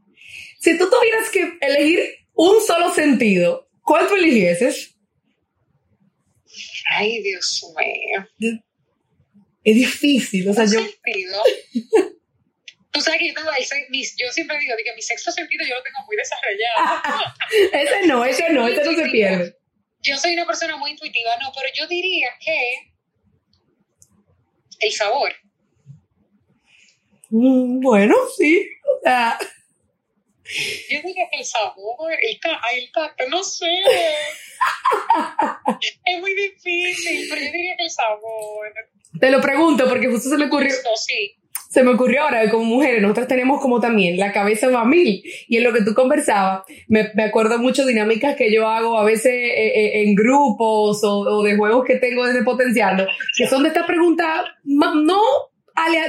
Si 0.61 0.79
tú 0.79 0.89
tuvieras 0.89 1.31
que 1.31 1.59
elegir 1.61 2.01
un 2.35 2.61
solo 2.61 2.95
sentido, 2.95 3.69
¿cuál 3.83 4.07
tú 4.07 4.15
eligieses? 4.15 4.95
Ay, 6.91 7.23
Dios 7.23 7.65
mío. 7.77 8.59
Es 9.65 9.75
difícil, 9.75 10.49
o 10.49 10.55
sea, 10.55 10.65
¿Un 10.65 10.73
yo... 10.73 10.81
Sentido? 10.81 11.43
Tú 12.91 13.01
sabes 13.03 13.21
que 13.21 13.29
yo, 13.29 13.35
yo 14.17 14.33
siempre 14.33 14.59
digo 14.59 14.75
que 14.83 14.95
mi 14.95 15.03
sexto 15.03 15.31
sentido 15.31 15.65
yo 15.65 15.75
lo 15.75 15.83
tengo 15.83 15.99
muy 16.07 16.17
desarrollado. 16.17 17.33
ese 17.73 18.07
no, 18.07 18.25
ese 18.25 18.49
no, 18.51 18.67
ese 18.67 18.83
no 18.83 18.93
se 18.93 19.11
pierde. 19.11 19.57
Yo 20.01 20.17
soy 20.17 20.33
una 20.33 20.47
persona 20.47 20.77
muy 20.77 20.93
intuitiva, 20.93 21.37
no, 21.41 21.53
pero 21.55 21.69
yo 21.75 21.87
diría 21.87 22.31
que 22.41 22.93
el 24.81 24.93
sabor. 24.93 25.33
Mm, 27.31 27.81
bueno, 27.81 28.15
sí. 28.37 28.69
O 28.85 29.01
sea. 29.03 29.39
Yo 30.91 31.03
diría 31.05 31.29
que 31.31 31.39
el 31.41 31.45
sabor, 31.45 32.11
el, 32.11 32.39
el 32.79 32.93
tacto, 32.93 33.25
no 33.29 33.43
sé. 33.43 33.67
es 36.07 36.21
muy 36.21 36.35
difícil, 36.35 37.27
pero 37.29 37.43
yo 37.43 37.53
diría 37.53 37.77
que 37.77 37.85
el 37.85 37.91
sabor. 37.91 38.73
Te 39.21 39.31
lo 39.31 39.41
pregunto 39.43 39.87
porque 39.89 40.09
justo 40.09 40.31
se 40.31 40.39
me 40.39 40.47
ocurrió. 40.47 40.71
Justo, 40.71 40.91
sí. 40.97 41.35
Se 41.69 41.83
me 41.83 41.91
ocurrió 41.91 42.23
ahora, 42.23 42.49
como 42.51 42.65
mujeres, 42.65 43.03
nosotras 43.03 43.29
tenemos 43.29 43.61
como 43.61 43.79
también 43.79 44.19
la 44.19 44.33
cabeza 44.33 44.71
va 44.71 44.81
a 44.81 44.85
mil. 44.87 45.23
Y 45.49 45.59
en 45.59 45.65
lo 45.65 45.75
que 45.75 45.83
tú 45.83 45.93
conversabas, 45.93 46.63
me, 46.89 47.11
me 47.15 47.25
acuerdo 47.25 47.59
mucho 47.59 47.85
dinámicas 47.85 48.37
que 48.37 48.51
yo 48.51 48.67
hago 48.67 48.99
a 48.99 49.05
veces 49.05 49.35
eh, 49.35 49.67
eh, 49.67 50.03
en 50.03 50.15
grupos 50.15 51.05
o, 51.05 51.19
o, 51.21 51.43
de 51.43 51.59
juegos 51.59 51.85
que 51.85 51.97
tengo 51.97 52.25
desde 52.25 52.43
Potenciando, 52.43 53.07
que 53.37 53.47
son 53.47 53.65
de 53.65 53.69
esta 53.69 53.85
pregunta, 53.85 54.57
no 54.65 55.21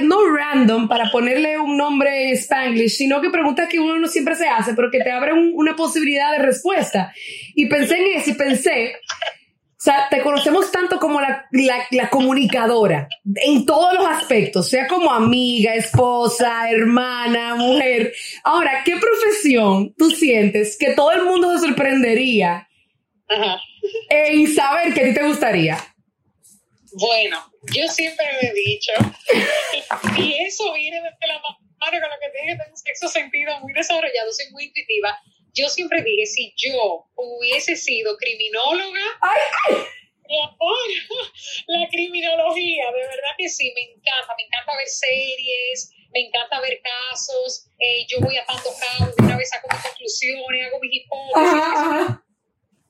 no 0.02 0.34
random 0.34 0.88
para 0.88 1.10
ponerle 1.10 1.58
un 1.58 1.76
nombre 1.76 2.28
en 2.28 2.36
spanglish, 2.36 2.96
sino 2.96 3.20
que 3.20 3.30
preguntas 3.30 3.68
que 3.68 3.78
uno 3.78 3.98
no 3.98 4.08
siempre 4.08 4.34
se 4.34 4.48
hace, 4.48 4.74
pero 4.74 4.90
que 4.90 5.00
te 5.00 5.10
abre 5.10 5.32
un, 5.32 5.52
una 5.54 5.76
posibilidad 5.76 6.32
de 6.32 6.38
respuesta. 6.38 7.12
Y 7.54 7.66
pensé 7.66 7.96
en 7.98 8.18
eso 8.18 8.30
y 8.30 8.34
pensé, 8.34 8.94
o 8.94 9.82
sea, 9.82 10.08
te 10.10 10.20
conocemos 10.20 10.70
tanto 10.70 10.98
como 10.98 11.20
la, 11.20 11.46
la, 11.52 11.78
la, 11.90 12.10
comunicadora, 12.10 13.08
en 13.36 13.64
todos 13.64 13.94
los 13.94 14.06
aspectos, 14.06 14.68
sea 14.68 14.86
como 14.86 15.10
amiga, 15.10 15.74
esposa, 15.74 16.70
hermana, 16.70 17.54
mujer. 17.54 18.12
Ahora, 18.44 18.82
¿qué 18.84 18.96
profesión 18.96 19.94
tú 19.96 20.10
sientes 20.10 20.76
que 20.78 20.92
todo 20.92 21.12
el 21.12 21.24
mundo 21.24 21.52
se 21.52 21.66
sorprendería 21.66 22.68
en 24.10 24.54
saber 24.54 24.92
que 24.92 25.00
a 25.00 25.04
ti 25.04 25.14
te 25.14 25.26
gustaría? 25.26 25.78
Bueno, 26.92 27.52
yo 27.72 27.86
siempre 27.88 28.26
he 28.40 28.52
dicho, 28.52 28.92
y 30.18 30.34
eso 30.44 30.72
viene 30.72 31.00
desde 31.02 31.26
la 31.32 31.40
mano 31.40 32.00
con 32.00 32.10
lo 32.10 32.16
que 32.20 32.30
tiene 32.30 32.52
que 32.52 32.56
tener 32.56 32.70
un 32.70 32.76
sexo 32.76 33.08
sentido 33.08 33.58
muy 33.60 33.72
desarrollado, 33.72 34.32
soy 34.32 34.50
muy 34.50 34.64
intuitiva. 34.64 35.16
Yo 35.52 35.68
siempre 35.68 36.02
dije, 36.02 36.26
si 36.26 36.54
yo 36.56 37.06
hubiese 37.14 37.76
sido 37.76 38.16
criminóloga, 38.16 39.00
ay, 39.22 39.40
ay. 39.68 39.76
la 41.66 41.88
criminología, 41.88 42.84
de 42.86 43.00
verdad 43.00 43.34
que 43.36 43.48
sí, 43.48 43.72
me 43.74 43.82
encanta, 43.82 44.34
me 44.36 44.44
encanta 44.44 44.76
ver 44.76 44.88
series, 44.88 45.92
me 46.12 46.26
encanta 46.26 46.60
ver 46.60 46.80
casos, 46.82 47.68
eh, 47.78 48.06
yo 48.08 48.20
voy 48.20 48.36
atando 48.36 48.70
cabos, 48.78 49.16
de 49.16 49.24
una 49.24 49.36
vez 49.36 49.48
saco 49.48 49.68
mis 49.72 49.82
conclusiones, 49.82 50.66
hago 50.66 50.78
mis 50.80 50.92
hipótesis. 50.92 51.36
Ajá, 51.36 52.02
ajá. 52.02 52.24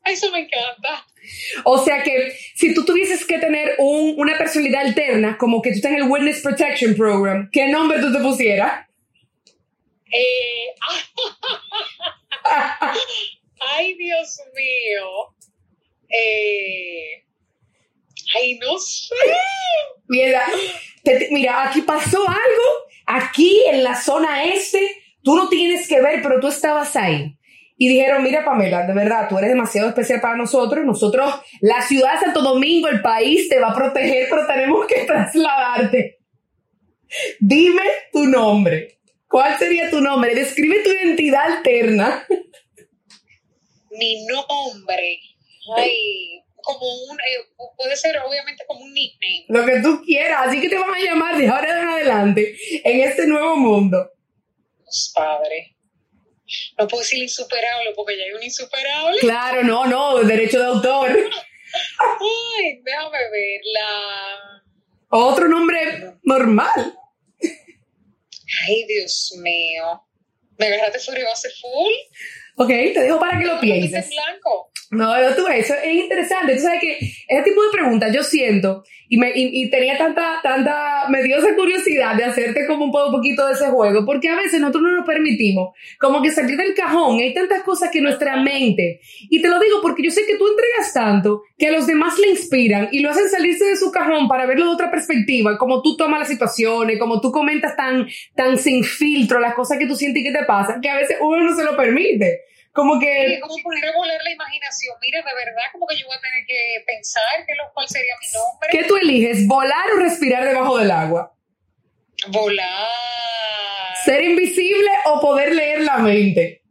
Eso 0.05 0.31
me 0.33 0.41
encanta. 0.41 1.07
O 1.65 1.83
sea 1.85 2.03
que 2.03 2.33
si 2.55 2.75
tú 2.75 2.85
tuvieses 2.85 3.25
que 3.25 3.39
tener 3.39 3.75
un, 3.79 4.15
una 4.19 4.37
personalidad 4.39 4.87
alterna, 4.87 5.37
como 5.39 5.63
que 5.63 5.71
tú 5.71 5.77
estás 5.77 5.93
en 5.93 5.99
el 5.99 6.11
Witness 6.11 6.41
Protection 6.43 6.95
Program, 6.95 7.49
¿qué 7.53 7.69
nombre 7.69 8.01
tú 8.01 8.13
te 8.13 8.19
pusieras? 8.21 8.87
Eh, 10.13 10.75
Ay, 13.61 13.95
Dios 13.95 14.41
mío. 14.55 15.35
Eh, 16.09 17.25
ay, 18.37 18.59
no 18.59 18.79
sé. 18.79 19.15
Mira, 20.09 20.43
mira, 21.31 21.69
aquí 21.69 21.83
pasó 21.83 22.19
algo, 22.29 22.69
aquí 23.07 23.63
en 23.69 23.85
la 23.85 24.01
zona 24.01 24.45
este, 24.45 24.81
tú 25.23 25.37
no 25.37 25.49
tienes 25.49 25.87
que 25.87 26.01
ver, 26.01 26.21
pero 26.23 26.41
tú 26.41 26.49
estabas 26.49 26.97
ahí. 26.97 27.37
Y 27.83 27.89
dijeron, 27.89 28.23
mira 28.23 28.45
Pamela, 28.45 28.87
de 28.87 28.93
verdad, 28.93 29.27
tú 29.27 29.39
eres 29.39 29.49
demasiado 29.49 29.89
especial 29.89 30.21
para 30.21 30.37
nosotros. 30.37 30.85
Nosotros, 30.85 31.35
la 31.63 31.81
ciudad 31.81 32.13
de 32.13 32.27
Santo 32.27 32.43
Domingo, 32.43 32.89
el 32.89 33.01
país, 33.01 33.49
te 33.49 33.59
va 33.59 33.71
a 33.71 33.75
proteger, 33.75 34.27
pero 34.29 34.47
tenemos 34.47 34.87
que 34.87 35.05
trasladarte. 35.07 36.19
Dime 37.39 37.81
tu 38.13 38.27
nombre. 38.27 38.99
¿Cuál 39.27 39.59
sería 39.59 39.89
tu 39.89 40.03
nombre? 40.03 40.35
Describe 40.35 40.83
tu 40.85 40.91
identidad 40.91 41.55
alterna. 41.55 42.27
Mi 43.93 44.27
nombre. 44.27 45.19
Ay, 45.75 46.43
como 46.61 46.87
un, 46.87 47.19
eh, 47.19 47.67
puede 47.79 47.97
ser 47.97 48.19
obviamente 48.19 48.63
como 48.67 48.81
un 48.81 48.93
nickname. 48.93 49.47
Lo 49.49 49.65
que 49.65 49.81
tú 49.81 50.03
quieras, 50.05 50.49
así 50.49 50.61
que 50.61 50.69
te 50.69 50.79
van 50.79 50.93
a 50.93 51.01
llamar 51.01 51.39
de 51.39 51.49
ahora 51.49 51.81
en 51.81 51.89
adelante 51.89 52.55
en 52.85 53.01
este 53.09 53.27
nuevo 53.27 53.57
mundo. 53.57 54.11
Pues, 54.85 55.15
padre. 55.17 55.80
No 56.79 56.89
puedo 56.89 57.03
decir 57.03 57.23
insuperable 57.23 57.93
porque 57.95 58.17
ya 58.17 58.25
hay 58.25 58.33
un 58.33 58.43
insuperable. 58.43 59.19
Claro, 59.21 59.63
no, 59.63 59.87
no, 59.87 60.19
derecho 60.19 60.59
de 60.59 60.67
autor. 60.67 61.11
Ay, 61.11 62.81
déjame 62.83 63.19
ver. 63.31 63.61
La... 63.73 64.63
Otro 65.11 65.49
nombre 65.49 66.15
normal. 66.23 66.95
Ay, 68.67 68.85
Dios 68.87 69.33
mío. 69.39 70.03
¿Me 70.59 70.67
agarraste 70.67 71.25
base 71.25 71.49
full? 71.61 71.93
Ok, 72.57 72.69
te 72.69 73.01
dejo 73.01 73.19
para 73.19 73.39
que 73.39 73.47
lo 73.47 73.61
pienses. 73.61 74.11
blanco. 74.11 74.70
No, 74.91 75.07
no, 75.07 75.37
tú, 75.37 75.47
eso 75.47 75.75
es 75.85 75.95
interesante. 75.95 76.57
Tú 76.57 76.63
sabes 76.63 76.81
que 76.81 76.99
ese 76.99 77.43
tipo 77.45 77.63
de 77.63 77.71
preguntas 77.71 78.13
yo 78.13 78.25
siento, 78.25 78.83
y, 79.09 79.19
me, 79.19 79.31
y, 79.35 79.71
tenía 79.71 79.97
tanta, 79.97 80.41
tanta, 80.43 81.09
me 81.09 81.23
dio 81.23 81.37
esa 81.37 81.55
curiosidad 81.55 82.17
de 82.17 82.25
hacerte 82.25 82.67
como 82.67 82.87
un 82.87 82.93
poquito 82.93 83.47
de 83.47 83.53
ese 83.53 83.67
juego, 83.67 84.05
porque 84.05 84.29
a 84.29 84.37
veces 84.37 84.61
nosotros 84.61 84.83
no 84.83 84.97
nos 84.97 85.07
permitimos 85.07 85.71
como 85.99 86.21
que 86.23 86.33
salir 86.33 86.57
del 86.57 86.75
cajón. 86.75 87.21
Hay 87.21 87.33
tantas 87.33 87.63
cosas 87.63 87.91
que 87.91 88.01
nuestra 88.01 88.37
mente, 88.43 89.01
y 89.29 89.41
te 89.41 89.49
lo 89.49 89.61
digo 89.61 89.79
porque 89.81 90.03
yo 90.03 90.11
sé 90.11 90.23
que 90.27 90.37
tú 90.37 90.49
entregas 90.49 90.93
tanto 90.93 91.43
que 91.57 91.69
a 91.69 91.73
los 91.73 91.87
demás 91.87 92.19
le 92.19 92.31
inspiran 92.31 92.89
y 92.91 92.99
lo 92.99 93.11
hacen 93.11 93.29
salirse 93.29 93.67
de 93.67 93.77
su 93.77 93.93
cajón 93.93 94.27
para 94.27 94.47
verlo 94.47 94.67
de 94.67 94.73
otra 94.73 94.91
perspectiva, 94.91 95.57
como 95.57 95.83
tú 95.83 95.97
tomas 95.97 96.19
las 96.19 96.29
situaciones, 96.29 96.99
como 96.99 97.21
tú 97.21 97.31
comentas 97.31 97.77
tan, 97.77 98.09
tan 98.35 98.59
sin 98.59 98.83
filtro 98.83 99.39
las 99.39 99.55
cosas 99.55 99.79
que 99.79 99.87
tú 99.87 99.95
sientes 99.95 100.21
y 100.21 100.25
que 100.25 100.37
te 100.37 100.45
pasan, 100.45 100.81
que 100.81 100.89
a 100.89 100.97
veces 100.97 101.17
uno 101.21 101.45
no 101.45 101.55
se 101.55 101.65
lo 101.65 101.77
permite. 101.77 102.50
Como 102.73 103.01
que... 103.01 103.27
Sí, 103.29 103.41
como 103.41 103.57
poner 103.63 103.85
a 103.85 103.93
volar 103.93 104.21
la 104.23 104.31
imaginación. 104.31 104.97
Mira, 105.01 105.19
de 105.19 105.35
verdad, 105.35 105.63
como 105.73 105.87
que 105.87 105.99
yo 105.99 106.07
voy 106.07 106.17
a 106.17 106.21
tener 106.21 106.47
que 106.47 106.85
pensar 106.87 107.45
que 107.47 107.55
lo, 107.57 107.65
cuál 107.75 107.89
sería 107.89 108.15
mi 108.21 108.33
nombre. 108.33 108.69
¿Qué 108.71 108.85
tú 108.85 108.97
eliges, 108.97 109.47
volar 109.47 109.91
o 109.93 109.99
respirar 109.99 110.45
debajo 110.45 110.79
del 110.79 110.91
agua? 110.91 111.35
Volar. 112.29 112.89
¿Ser 114.05 114.23
invisible 114.23 114.91
o 115.07 115.21
poder 115.21 115.55
leer 115.55 115.81
la 115.81 115.99
mente? 115.99 116.63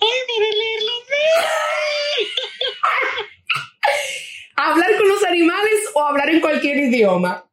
Ay, 0.00 0.18
poder 0.26 0.54
leer 0.54 0.82
la 0.82 0.92
mente. 1.10 2.32
¿Hablar 4.56 4.96
con 4.96 5.08
los 5.08 5.24
animales 5.24 5.90
o 5.94 6.04
hablar 6.04 6.28
en 6.30 6.40
cualquier 6.40 6.78
idioma? 6.78 7.47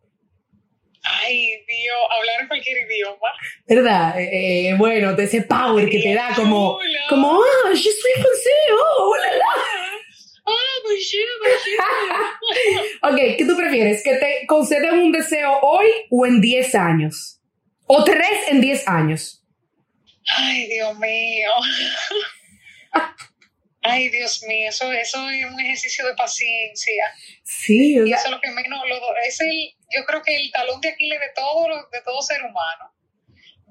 Ay, 1.08 1.64
Dios, 1.68 1.98
hablar 2.18 2.42
en 2.42 2.48
cualquier 2.48 2.78
idioma. 2.90 3.30
¿Verdad? 3.68 4.20
Eh, 4.20 4.70
eh, 4.70 4.74
bueno, 4.76 5.14
de 5.14 5.24
ese 5.24 5.44
power 5.44 5.90
que 5.90 6.00
te 6.00 6.14
da 6.14 6.34
como, 6.36 6.80
como, 7.10 7.32
ah, 7.32 7.70
je 7.74 7.78
suis 7.78 8.16
français, 8.16 8.72
oh, 8.72 9.04
oh 9.04 9.16
la 9.18 9.36
la. 9.36 9.46
Ah, 10.48 10.76
bonjour. 10.84 11.30
ok, 13.14 13.38
¿qué 13.38 13.46
tú 13.46 13.56
prefieres? 13.56 14.04
¿Que 14.04 14.16
te 14.16 14.46
concedan 14.48 15.00
un 15.00 15.12
deseo 15.12 15.60
hoy 15.62 15.88
o 16.10 16.26
en 16.26 16.42
10 16.42 16.76
años? 16.76 17.40
¿O 17.88 18.04
tres 18.04 18.48
en 18.48 18.62
10 18.62 18.88
años? 18.88 19.44
Ay, 20.38 20.68
Dios 20.68 20.98
mío. 20.98 21.52
Ay, 23.88 24.10
Dios 24.10 24.44
mío, 24.48 24.70
eso, 24.70 24.92
eso 24.92 25.30
es 25.30 25.46
un 25.46 25.60
ejercicio 25.60 26.08
de 26.08 26.16
paciencia. 26.16 27.04
Sí, 27.44 27.94
y 27.94 28.12
eso 28.12 28.26
es 28.26 28.32
lo 28.32 28.42
que 28.42 28.50
menos, 28.50 28.80
lo, 28.90 28.98
es 29.28 29.40
el, 29.42 29.76
yo 29.96 30.04
creo 30.06 30.24
que 30.24 30.36
el 30.36 30.52
talón 30.52 30.82
de 30.82 30.90
Aquiles 30.90 31.20
de 31.20 31.30
todo, 31.36 31.68
de 31.92 32.02
todo 32.04 32.20
ser 32.24 32.42
humano. 32.42 32.94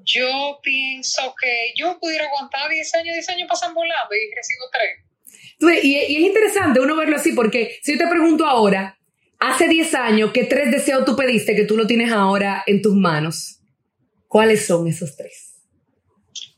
Yo 0.04 0.60
pienso 0.62 1.34
que 1.40 1.72
yo 1.76 1.98
pudiera 1.98 2.26
aguantar 2.26 2.70
10 2.70 2.94
años, 2.94 3.14
10 3.14 3.28
años 3.30 3.48
pasan 3.48 3.74
volando 3.74 4.14
y 4.14 4.34
recibo 4.34 5.74
3. 5.80 5.82
Y, 5.82 5.96
y, 5.96 6.16
es 6.16 6.20
interesante 6.20 6.78
uno 6.78 6.96
verlo 6.96 7.16
así, 7.16 7.32
porque 7.32 7.78
si 7.82 7.92
yo 7.92 7.98
te 7.98 8.06
pregunto 8.06 8.46
ahora, 8.46 8.96
hace 9.40 9.66
10 9.66 9.94
años, 9.94 10.30
¿qué 10.32 10.44
tres 10.44 10.70
deseos 10.70 11.04
tú 11.04 11.16
pediste 11.16 11.56
que 11.56 11.64
tú 11.64 11.76
lo 11.76 11.88
tienes 11.88 12.12
ahora 12.12 12.62
en 12.66 12.82
tus 12.82 12.94
manos? 12.94 13.60
¿Cuáles 14.28 14.64
son 14.64 14.86
esos 14.86 15.16
tres? 15.16 15.56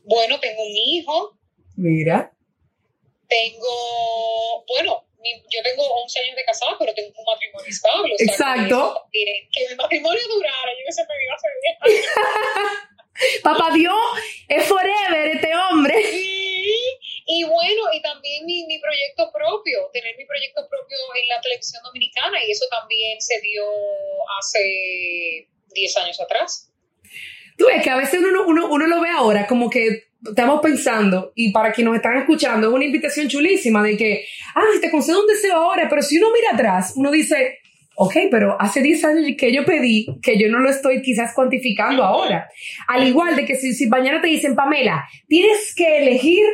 Bueno, 0.03 0.39
tengo 0.39 0.61
un 0.63 0.75
hijo. 0.75 1.39
Mira 1.75 2.36
tengo, 3.27 4.65
bueno, 4.67 5.03
yo 5.49 5.63
tengo 5.63 5.83
11 5.83 6.19
años 6.21 6.35
de 6.35 6.45
casada, 6.45 6.75
pero 6.79 6.93
tengo 6.93 7.13
un 7.17 7.25
matrimonio 7.25 7.69
estable. 7.69 8.15
Exacto. 8.19 9.07
que, 9.11 9.67
mi 9.69 9.75
matrimonio 9.75 10.21
durara, 10.29 10.71
yo 10.73 10.83
hubiese 10.83 11.03
pedido 11.05 11.33
hace 11.35 11.47
10 11.61 12.05
años. 12.05 12.93
Papá 13.43 13.71
Dios 13.73 13.97
es 14.47 14.65
forever 14.67 15.35
este 15.35 15.55
hombre. 15.55 16.03
Sí, 16.03 16.77
y 17.25 17.43
bueno, 17.43 17.81
y 17.91 18.01
también 18.01 18.45
mi, 18.45 18.65
mi, 18.65 18.79
proyecto 18.79 19.31
propio, 19.33 19.89
tener 19.91 20.15
mi 20.17 20.25
proyecto 20.25 20.67
propio 20.69 20.97
en 21.21 21.27
la 21.27 21.41
televisión 21.41 21.81
dominicana, 21.83 22.37
y 22.45 22.51
eso 22.51 22.65
también 22.69 23.19
se 23.19 23.41
dio 23.41 23.65
hace 24.39 25.49
10 25.73 25.97
años 25.97 26.21
atrás. 26.21 26.71
Tú 27.57 27.65
ves 27.65 27.83
que 27.83 27.89
a 27.89 27.97
veces 27.97 28.19
uno, 28.19 28.43
uno, 28.45 28.67
uno 28.69 28.85
lo 28.85 29.01
ve 29.01 29.09
ahora 29.09 29.47
como 29.47 29.69
que 29.69 30.06
estamos 30.29 30.61
pensando, 30.61 31.31
y 31.35 31.51
para 31.51 31.71
quienes 31.71 31.89
nos 31.89 31.97
están 31.97 32.17
escuchando, 32.17 32.67
es 32.67 32.73
una 32.73 32.85
invitación 32.85 33.27
chulísima 33.27 33.83
de 33.83 33.97
que, 33.97 34.25
ah, 34.55 34.63
te 34.81 34.91
concedo 34.91 35.21
un 35.21 35.27
deseo 35.27 35.55
ahora, 35.55 35.87
pero 35.89 36.01
si 36.01 36.17
uno 36.17 36.27
mira 36.33 36.53
atrás, 36.53 36.93
uno 36.95 37.11
dice, 37.11 37.59
ok, 37.95 38.13
pero 38.29 38.55
hace 38.59 38.81
10 38.81 39.05
años 39.05 39.31
que 39.37 39.51
yo 39.51 39.65
pedí, 39.65 40.05
que 40.21 40.37
yo 40.37 40.49
no 40.49 40.59
lo 40.59 40.69
estoy 40.69 41.01
quizás 41.01 41.33
cuantificando 41.33 42.03
ahora. 42.03 42.47
Al 42.87 43.07
igual 43.07 43.35
de 43.35 43.45
que 43.45 43.55
si, 43.55 43.87
mañana 43.87 44.21
te 44.21 44.27
dicen, 44.27 44.55
Pamela, 44.55 45.03
tienes 45.27 45.73
que 45.75 45.97
elegir 45.97 46.45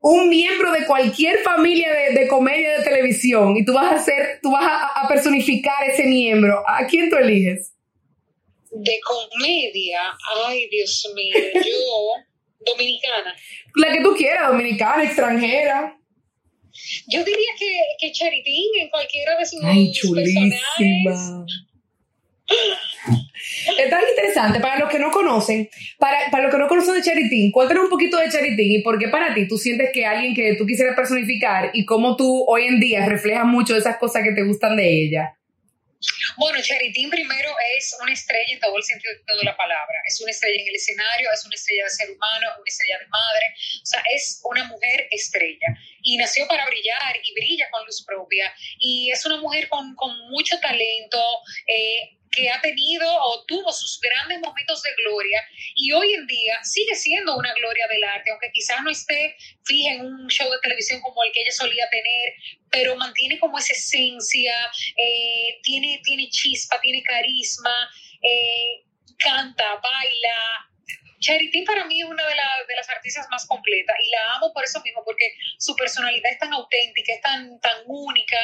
un 0.00 0.28
miembro 0.28 0.72
de 0.72 0.84
cualquier 0.84 1.38
familia 1.38 1.88
de, 2.12 2.28
comedia 2.28 2.78
de 2.78 2.84
televisión 2.84 3.56
y 3.56 3.64
tú 3.64 3.72
vas 3.72 3.92
a 3.92 3.96
hacer, 3.96 4.40
tú 4.42 4.50
vas 4.50 4.64
a, 4.64 5.02
a 5.02 5.08
personificar 5.08 5.88
ese 5.88 6.06
miembro, 6.06 6.62
¿a 6.66 6.86
quién 6.86 7.08
tú 7.08 7.16
eliges? 7.16 7.72
De 8.70 8.98
comedia, 9.00 10.00
ay 10.46 10.68
Dios 10.70 11.10
mío, 11.14 11.36
yo 11.54 12.31
dominicana. 12.64 13.34
La 13.76 13.92
que 13.92 14.02
tú 14.02 14.14
quieras, 14.16 14.48
dominicana, 14.48 15.04
extranjera. 15.04 15.96
Yo 17.08 17.24
diría 17.24 17.50
que, 17.58 17.76
que 17.98 18.12
Charitín 18.12 18.70
en 18.80 18.88
cualquiera 18.88 19.36
de 19.38 19.46
sus 19.46 19.62
Ay, 19.62 19.92
chulísima. 19.92 20.56
Es 23.78 23.90
tan 23.90 24.00
interesante 24.08 24.60
para 24.60 24.78
los 24.78 24.90
que 24.90 24.98
no 24.98 25.10
conocen, 25.10 25.68
para, 25.98 26.30
para 26.30 26.44
los 26.44 26.52
que 26.52 26.58
no 26.58 26.68
conocen 26.68 26.94
de 26.94 27.02
Charitín, 27.02 27.50
cuéntanos 27.50 27.84
un 27.84 27.90
poquito 27.90 28.16
de 28.18 28.30
Charitín 28.30 28.72
y 28.72 28.82
por 28.82 28.98
qué 28.98 29.08
para 29.08 29.34
ti 29.34 29.48
tú 29.48 29.56
sientes 29.56 29.90
que 29.92 30.04
alguien 30.06 30.34
que 30.34 30.54
tú 30.54 30.66
quisieras 30.66 30.94
personificar 30.94 31.70
y 31.72 31.84
cómo 31.84 32.16
tú 32.16 32.44
hoy 32.46 32.64
en 32.64 32.80
día 32.80 33.06
reflejas 33.06 33.46
mucho 33.46 33.74
de 33.74 33.80
esas 33.80 33.96
cosas 33.98 34.22
que 34.22 34.32
te 34.32 34.44
gustan 34.44 34.76
de 34.76 35.04
ella. 35.04 35.38
Bueno, 36.36 36.60
Charitín 36.62 37.10
primero 37.10 37.54
es 37.76 37.94
una 38.00 38.12
estrella 38.12 38.54
en 38.54 38.60
todo 38.60 38.76
el 38.76 38.82
sentido 38.82 39.14
de 39.14 39.44
la 39.44 39.56
palabra. 39.56 39.98
Es 40.06 40.20
una 40.20 40.30
estrella 40.30 40.60
en 40.60 40.68
el 40.68 40.74
escenario, 40.74 41.28
es 41.32 41.44
una 41.44 41.54
estrella 41.54 41.84
de 41.84 41.90
ser 41.90 42.10
humano, 42.10 42.46
una 42.58 42.66
estrella 42.66 42.98
de 42.98 43.06
madre. 43.06 43.46
O 43.82 43.86
sea, 43.86 44.02
es 44.14 44.40
una 44.44 44.64
mujer 44.64 45.06
estrella. 45.10 45.68
Y 46.02 46.16
nació 46.16 46.46
para 46.46 46.66
brillar 46.66 47.16
y 47.22 47.32
brilla 47.34 47.68
con 47.70 47.84
luz 47.86 48.04
propia. 48.04 48.52
Y 48.78 49.10
es 49.10 49.24
una 49.24 49.36
mujer 49.36 49.68
con, 49.68 49.94
con 49.94 50.16
mucho 50.30 50.58
talento. 50.60 51.22
Eh, 51.66 52.18
que 52.32 52.50
ha 52.50 52.60
tenido 52.60 53.06
o 53.06 53.44
tuvo 53.44 53.70
sus 53.72 54.00
grandes 54.00 54.40
momentos 54.40 54.82
de 54.82 54.90
gloria 54.94 55.40
y 55.74 55.92
hoy 55.92 56.14
en 56.14 56.26
día 56.26 56.58
sigue 56.64 56.94
siendo 56.94 57.36
una 57.36 57.52
gloria 57.52 57.86
del 57.88 58.02
arte, 58.04 58.30
aunque 58.30 58.50
quizás 58.52 58.82
no 58.82 58.90
esté 58.90 59.36
fija 59.64 59.92
en 59.92 60.06
un 60.06 60.28
show 60.28 60.50
de 60.50 60.58
televisión 60.62 61.00
como 61.02 61.22
el 61.22 61.32
que 61.32 61.42
ella 61.42 61.52
solía 61.52 61.88
tener, 61.90 62.34
pero 62.70 62.96
mantiene 62.96 63.38
como 63.38 63.58
esa 63.58 63.74
esencia, 63.74 64.54
eh, 64.96 65.60
tiene, 65.62 66.00
tiene 66.02 66.28
chispa, 66.30 66.80
tiene 66.80 67.02
carisma, 67.02 67.90
eh, 68.22 68.84
canta, 69.18 69.76
baila, 69.82 70.71
Charity 71.22 71.62
para 71.62 71.86
mí 71.86 72.00
es 72.00 72.06
una 72.06 72.22
de, 72.26 72.34
de, 72.34 72.74
las 72.76 72.88
artistas 72.90 73.26
más 73.30 73.46
completas 73.46 73.96
y 74.04 74.10
la 74.10 74.34
amo 74.34 74.52
por 74.52 74.64
eso 74.64 74.82
mismo, 74.82 75.02
porque 75.04 75.32
su 75.58 75.74
personalidad 75.76 76.32
es 76.32 76.38
tan 76.38 76.52
auténtica, 76.52 77.14
es 77.14 77.20
tan, 77.22 77.60
tan 77.60 77.82
única 77.86 78.36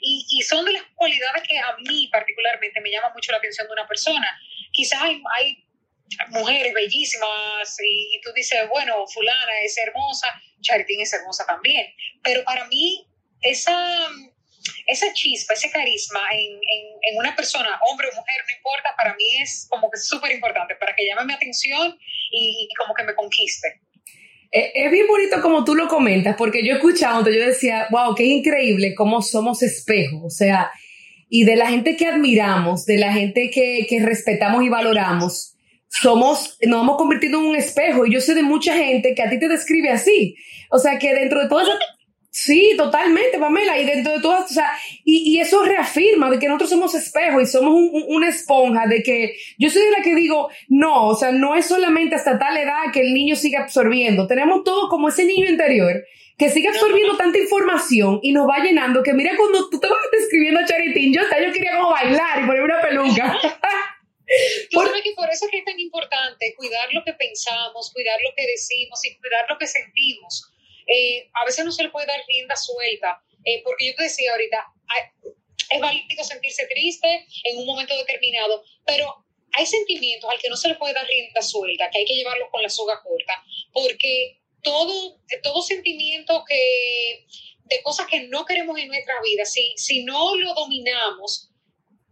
y, 0.00 0.26
y, 0.28 0.42
son 0.42 0.64
de 0.66 0.72
las 0.72 0.82
cualidades 0.94 1.42
que 1.48 1.58
a 1.58 1.76
mí 1.78 2.08
particularmente 2.12 2.80
me 2.80 2.90
llama 2.90 3.10
mucho 3.14 3.32
la 3.32 3.38
atención 3.38 3.66
de 3.66 3.72
una 3.72 3.86
persona. 3.86 4.28
Quizás 4.72 5.00
hay, 5.00 5.22
hay 5.34 5.64
mujeres 6.28 6.72
bellísimas 6.74 7.76
y, 7.82 8.20
tú 8.22 8.32
dices, 8.34 8.68
bueno, 8.68 9.06
fulana 9.06 9.60
es 9.62 9.76
hermosa. 9.78 10.28
Charitín 10.60 11.00
es 11.00 11.12
hermosa 11.12 11.46
también. 11.46 11.86
Pero 12.22 12.44
para 12.44 12.66
mí, 12.66 13.06
esa, 13.40 14.08
esa 14.86 15.12
chispa, 15.12 15.54
ese 15.54 15.70
carisma 15.70 16.20
en, 16.32 16.52
en, 16.52 17.18
una 17.18 17.34
persona, 17.34 17.68
hombre 17.90 18.08
o 18.12 18.16
mujer, 18.16 18.36
no 18.48 18.56
importa, 18.56 18.90
para 18.96 19.14
mí 19.14 19.24
es 19.42 19.66
como 19.70 19.90
que 19.90 19.98
súper 19.98 20.32
importante, 20.32 20.74
para 20.76 20.94
que 20.94 21.04
llame 21.06 21.26
mi 21.26 21.32
atención 21.32 21.96
y, 22.30 22.68
como 22.78 22.94
que 22.94 23.04
me 23.04 23.14
conquiste. 23.14 23.80
Eh, 24.50 24.72
es 24.74 24.90
bien 24.90 25.06
bonito 25.06 25.40
como 25.40 25.64
tú 25.64 25.74
lo 25.74 25.88
comentas, 25.88 26.36
porque 26.36 26.64
yo 26.64 26.74
escuchando, 26.74 27.30
yo 27.30 27.46
decía, 27.46 27.88
wow, 27.90 28.14
qué 28.14 28.24
increíble 28.24 28.94
cómo 28.94 29.22
somos 29.22 29.62
espejos, 29.62 30.20
o 30.24 30.30
sea, 30.30 30.70
y 31.28 31.44
de 31.44 31.56
la 31.56 31.68
gente 31.68 31.96
que 31.96 32.06
admiramos, 32.06 32.86
de 32.86 32.98
la 32.98 33.12
gente 33.12 33.50
que, 33.50 33.86
que 33.88 34.00
respetamos 34.00 34.62
y 34.62 34.68
valoramos, 34.68 35.54
somos, 35.88 36.58
nos 36.62 36.80
vamos 36.80 36.96
convirtiendo 36.96 37.38
en 37.38 37.46
un 37.46 37.56
espejo. 37.56 38.04
Y 38.06 38.12
yo 38.12 38.20
sé 38.20 38.34
de 38.34 38.42
mucha 38.42 38.74
gente 38.74 39.14
que 39.14 39.22
a 39.22 39.30
ti 39.30 39.38
te 39.38 39.48
describe 39.48 39.90
así. 39.90 40.36
O 40.70 40.78
sea, 40.78 40.98
que 40.98 41.14
dentro 41.14 41.40
de 41.40 41.48
todo 41.48 41.60
eso, 41.60 41.72
Sí, 42.36 42.74
totalmente, 42.76 43.38
Pamela. 43.38 43.78
Y 43.78 43.84
dentro 43.84 44.12
de 44.12 44.20
todas, 44.20 44.50
o 44.50 44.54
sea, 44.54 44.76
y, 45.04 45.36
y, 45.36 45.40
eso 45.40 45.62
reafirma 45.62 46.28
de 46.28 46.40
que 46.40 46.48
nosotros 46.48 46.70
somos 46.70 46.92
espejos 46.96 47.44
y 47.44 47.46
somos 47.46 47.72
una 48.08 48.28
esponja, 48.28 48.88
de 48.88 49.04
que 49.04 49.36
yo 49.56 49.70
soy 49.70 49.82
de 49.82 49.92
la 49.92 50.02
que 50.02 50.16
digo, 50.16 50.48
no, 50.66 51.10
o 51.10 51.14
sea, 51.14 51.30
no 51.30 51.54
es 51.54 51.66
solamente 51.66 52.16
hasta 52.16 52.36
tal 52.36 52.56
edad 52.56 52.90
que 52.92 53.02
el 53.02 53.14
niño 53.14 53.36
sigue 53.36 53.56
absorbiendo. 53.56 54.26
Tenemos 54.26 54.64
todo 54.64 54.88
como 54.88 55.10
ese 55.10 55.24
niño 55.24 55.48
interior 55.48 56.04
que 56.36 56.50
sigue 56.50 56.66
absorbiendo 56.66 57.16
tanta 57.16 57.38
información 57.38 58.18
y 58.20 58.32
nos 58.32 58.48
va 58.48 58.58
llenando 58.58 59.04
que 59.04 59.12
mira 59.12 59.36
cuando 59.36 59.70
tú 59.70 59.78
te 59.78 59.86
vas 59.86 59.98
escribiendo 60.20 60.58
a 60.58 60.64
Charitín, 60.64 61.14
yo, 61.14 61.20
yo 61.22 61.52
quería 61.52 61.78
como 61.78 61.92
bailar 61.92 62.42
y 62.42 62.46
poner 62.46 62.62
una 62.62 62.80
peluca. 62.80 63.38
Yo 64.70 64.80
creo 64.80 65.02
que 65.04 65.12
por 65.14 65.28
eso 65.30 65.44
es 65.44 65.50
que 65.50 65.58
es 65.58 65.64
tan 65.66 65.78
importante 65.78 66.54
cuidar 66.56 66.88
lo 66.92 67.04
que 67.04 67.12
pensamos, 67.12 67.92
cuidar 67.92 68.18
lo 68.24 68.34
que 68.34 68.46
decimos 68.46 68.98
y 69.04 69.14
cuidar 69.18 69.44
lo 69.48 69.58
que 69.58 69.66
sentimos 69.66 70.53
eh, 70.86 71.30
a 71.34 71.44
veces 71.44 71.64
no 71.64 71.72
se 71.72 71.82
le 71.82 71.90
puede 71.90 72.06
dar 72.06 72.20
rienda 72.26 72.56
suelta, 72.56 73.22
eh, 73.44 73.62
porque 73.64 73.86
yo 73.86 73.94
te 73.94 74.04
decía 74.04 74.32
ahorita, 74.32 74.66
es 75.70 75.80
válido 75.80 76.24
sentirse 76.24 76.66
triste 76.66 77.26
en 77.44 77.58
un 77.58 77.66
momento 77.66 77.96
determinado, 77.96 78.62
pero 78.86 79.24
hay 79.52 79.66
sentimientos 79.66 80.30
al 80.30 80.40
que 80.40 80.48
no 80.48 80.56
se 80.56 80.68
le 80.68 80.74
puede 80.74 80.94
dar 80.94 81.06
rienda 81.06 81.42
suelta, 81.42 81.90
que 81.90 81.98
hay 81.98 82.04
que 82.04 82.14
llevarlos 82.14 82.48
con 82.50 82.62
la 82.62 82.68
soga 82.68 83.00
corta, 83.02 83.42
porque 83.72 84.40
todo, 84.62 85.20
todo 85.42 85.62
sentimiento 85.62 86.44
que, 86.48 87.26
de 87.64 87.82
cosas 87.82 88.06
que 88.06 88.20
no 88.28 88.44
queremos 88.44 88.78
en 88.78 88.88
nuestra 88.88 89.14
vida, 89.22 89.44
si, 89.44 89.74
si 89.76 90.04
no 90.04 90.34
lo 90.36 90.54
dominamos, 90.54 91.50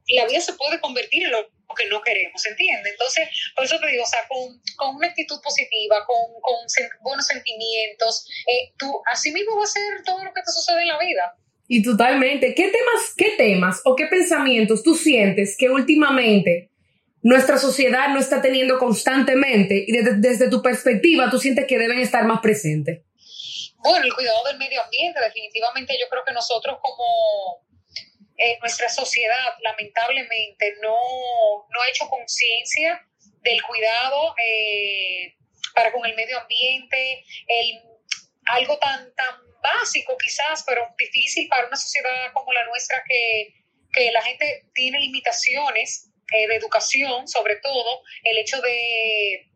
la 0.09 0.27
vida 0.27 0.41
se 0.41 0.55
puede 0.55 0.81
convertir 0.81 1.25
en 1.25 1.33
lo 1.33 1.49
que 1.75 1.87
no 1.87 2.01
queremos, 2.03 2.45
¿entiendes? 2.47 2.93
Entonces, 2.93 3.29
por 3.55 3.65
eso 3.65 3.79
te 3.81 3.87
digo, 3.89 4.03
o 4.03 4.07
sea, 4.07 4.21
con, 4.29 4.61
con 4.77 4.97
una 4.97 5.09
actitud 5.09 5.41
positiva, 5.43 5.97
con, 6.07 6.19
con 6.41 6.55
buenos 7.03 7.27
sentimientos, 7.27 8.27
eh, 8.47 8.73
tú 8.79 9.03
así 9.11 9.33
mismo 9.33 9.57
va 9.57 9.65
a 9.65 9.67
ser 9.67 10.03
todo 10.05 10.25
lo 10.25 10.33
que 10.33 10.43
te 10.43 10.53
sucede 10.53 10.83
en 10.83 10.89
la 10.89 10.99
vida. 10.99 11.37
Y 11.69 11.83
totalmente. 11.83 12.55
¿Qué 12.55 12.65
temas, 12.65 13.15
qué 13.17 13.31
temas 13.37 13.81
o 13.85 13.97
qué 13.97 14.07
pensamientos 14.07 14.83
tú 14.83 14.95
sientes 14.95 15.57
que 15.57 15.71
últimamente 15.71 16.71
nuestra 17.23 17.57
sociedad 17.57 18.09
no 18.09 18.19
está 18.19 18.43
teniendo 18.43 18.79
constantemente 18.79 19.85
y 19.87 19.93
desde, 19.93 20.17
desde 20.17 20.51
tu 20.51 20.61
perspectiva 20.61 21.31
tú 21.31 21.39
sientes 21.39 21.67
que 21.67 21.79
deben 21.79 21.99
estar 22.01 22.25
más 22.27 22.41
presentes? 22.41 23.03
Bueno, 23.79 24.05
el 24.05 24.15
cuidado 24.15 24.45
del 24.45 24.59
medio 24.59 24.83
ambiente, 24.83 25.21
definitivamente 25.21 25.97
yo 25.99 26.09
creo 26.09 26.23
que 26.25 26.33
nosotros 26.33 26.77
como 26.81 27.65
eh, 28.37 28.59
nuestra 28.61 28.89
sociedad 28.89 29.57
lamentablemente 29.63 30.75
no, 30.81 30.95
ha 30.95 31.89
hecho 31.89 32.09
conciencia 32.09 33.07
del 33.43 33.63
cuidado 33.63 34.35
eh, 34.45 35.35
para 35.75 35.93
con 35.93 36.05
el 36.07 36.15
medio 36.15 36.39
ambiente, 36.39 37.25
algo 38.47 38.79
tan, 38.79 39.15
tan 39.15 39.35
básico 39.63 40.17
quizás, 40.19 40.65
pero 40.67 40.87
difícil 40.99 41.49
para 41.49 41.67
una 41.67 41.77
sociedad 41.77 42.33
como 42.33 42.53
la 42.53 42.65
nuestra 42.67 43.03
que, 43.07 43.55
la 44.11 44.23
gente 44.23 44.65
tiene 44.75 44.99
limitaciones 45.01 46.11
eh, 46.33 46.49
de 46.49 46.57
educación, 46.57 47.29
sobre 47.29 47.57
todo 47.57 48.03
el 48.25 48.39
hecho 48.39 48.59
de 48.63 49.51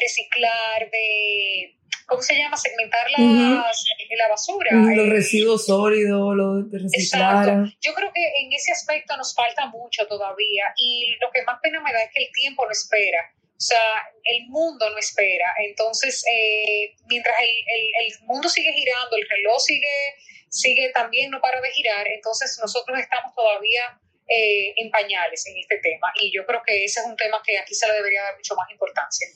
reciclar, 0.00 0.90
de 0.90 1.75
¿cómo 2.06 2.22
se 2.22 2.36
llama? 2.36 2.56
Segmentar 2.56 3.06
la 3.10 4.28
basura. 4.28 4.70
los 4.72 5.06
eh, 5.06 5.10
residuos 5.10 5.66
sólidos, 5.66 6.36
los 6.36 6.64
reciclar. 6.70 7.48
Exacto. 7.48 7.76
Yo 7.80 7.94
creo 7.94 8.12
que 8.14 8.22
en 8.40 8.52
ese 8.52 8.72
aspecto 8.72 9.16
nos 9.16 9.34
falta 9.34 9.66
mucho 9.66 10.06
todavía 10.06 10.72
y 10.76 11.16
lo 11.20 11.30
que 11.32 11.42
más 11.42 11.58
pena 11.62 11.80
me 11.80 11.92
da 11.92 12.02
es 12.02 12.10
que 12.12 12.24
el 12.24 12.32
tiempo 12.32 12.64
no 12.64 12.70
espera. 12.70 13.32
O 13.56 13.60
sea, 13.60 14.12
el 14.24 14.46
mundo 14.48 14.88
no 14.90 14.98
espera. 14.98 15.54
Entonces, 15.58 16.24
eh, 16.30 16.94
mientras 17.06 17.34
el, 17.40 17.48
el, 17.48 18.26
mundo 18.26 18.48
sigue 18.48 18.72
girando, 18.72 19.16
el 19.16 19.26
reloj 19.28 19.58
sigue, 19.60 20.14
sigue 20.50 20.90
también, 20.92 21.30
no 21.30 21.40
para 21.40 21.60
de 21.60 21.70
girar, 21.70 22.06
entonces 22.06 22.58
nosotros 22.60 22.98
estamos 22.98 23.34
todavía 23.34 23.98
eh, 24.28 24.74
en 24.76 24.90
pañales 24.90 25.46
en 25.46 25.56
este 25.56 25.78
tema. 25.78 26.12
Y 26.20 26.30
yo 26.34 26.44
creo 26.44 26.62
que 26.66 26.84
ese 26.84 27.00
es 27.00 27.06
un 27.06 27.16
tema 27.16 27.42
que 27.44 27.58
aquí 27.58 27.74
se 27.74 27.86
le 27.88 27.94
debería 27.94 28.22
dar 28.24 28.36
mucho 28.36 28.54
más 28.54 28.70
importancia 28.70 29.26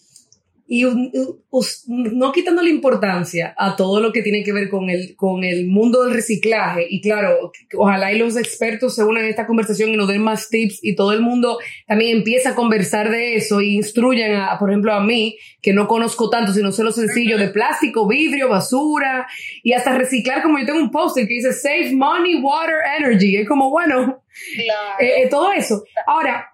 y 0.72 0.84
no 1.88 2.30
quitando 2.30 2.62
la 2.62 2.68
importancia 2.68 3.52
a 3.58 3.74
todo 3.74 4.00
lo 4.00 4.12
que 4.12 4.22
tiene 4.22 4.44
que 4.44 4.52
ver 4.52 4.68
con 4.68 4.88
el, 4.88 5.16
con 5.16 5.42
el 5.42 5.66
mundo 5.66 6.04
del 6.04 6.14
reciclaje. 6.14 6.86
Y 6.88 7.00
claro, 7.00 7.50
ojalá 7.76 8.12
y 8.12 8.18
los 8.18 8.36
expertos 8.36 8.94
se 8.94 9.02
unan 9.02 9.24
a 9.24 9.28
esta 9.28 9.48
conversación 9.48 9.90
y 9.90 9.96
nos 9.96 10.06
den 10.06 10.22
más 10.22 10.48
tips 10.48 10.78
y 10.80 10.94
todo 10.94 11.12
el 11.12 11.22
mundo 11.22 11.58
también 11.88 12.18
empieza 12.18 12.50
a 12.50 12.54
conversar 12.54 13.10
de 13.10 13.34
eso 13.34 13.58
e 13.58 13.66
instruyan, 13.66 14.36
a, 14.36 14.60
por 14.60 14.70
ejemplo, 14.70 14.92
a 14.92 15.02
mí, 15.02 15.36
que 15.60 15.72
no 15.72 15.88
conozco 15.88 16.30
tanto, 16.30 16.52
sino 16.52 16.70
sé 16.70 16.84
lo 16.84 16.92
sencillo 16.92 17.36
de 17.36 17.48
plástico, 17.48 18.06
vidrio, 18.06 18.48
basura 18.48 19.26
y 19.64 19.72
hasta 19.72 19.98
reciclar, 19.98 20.40
como 20.40 20.60
yo 20.60 20.66
tengo 20.66 20.78
un 20.78 20.92
post 20.92 21.16
que 21.16 21.24
dice 21.24 21.52
Save 21.52 21.94
Money, 21.94 22.36
Water, 22.42 22.76
Energy. 22.96 23.34
Es 23.38 23.48
como, 23.48 23.70
bueno, 23.70 24.22
eh, 25.00 25.24
eh, 25.24 25.28
todo 25.28 25.50
eso. 25.50 25.82
Ahora, 26.06 26.46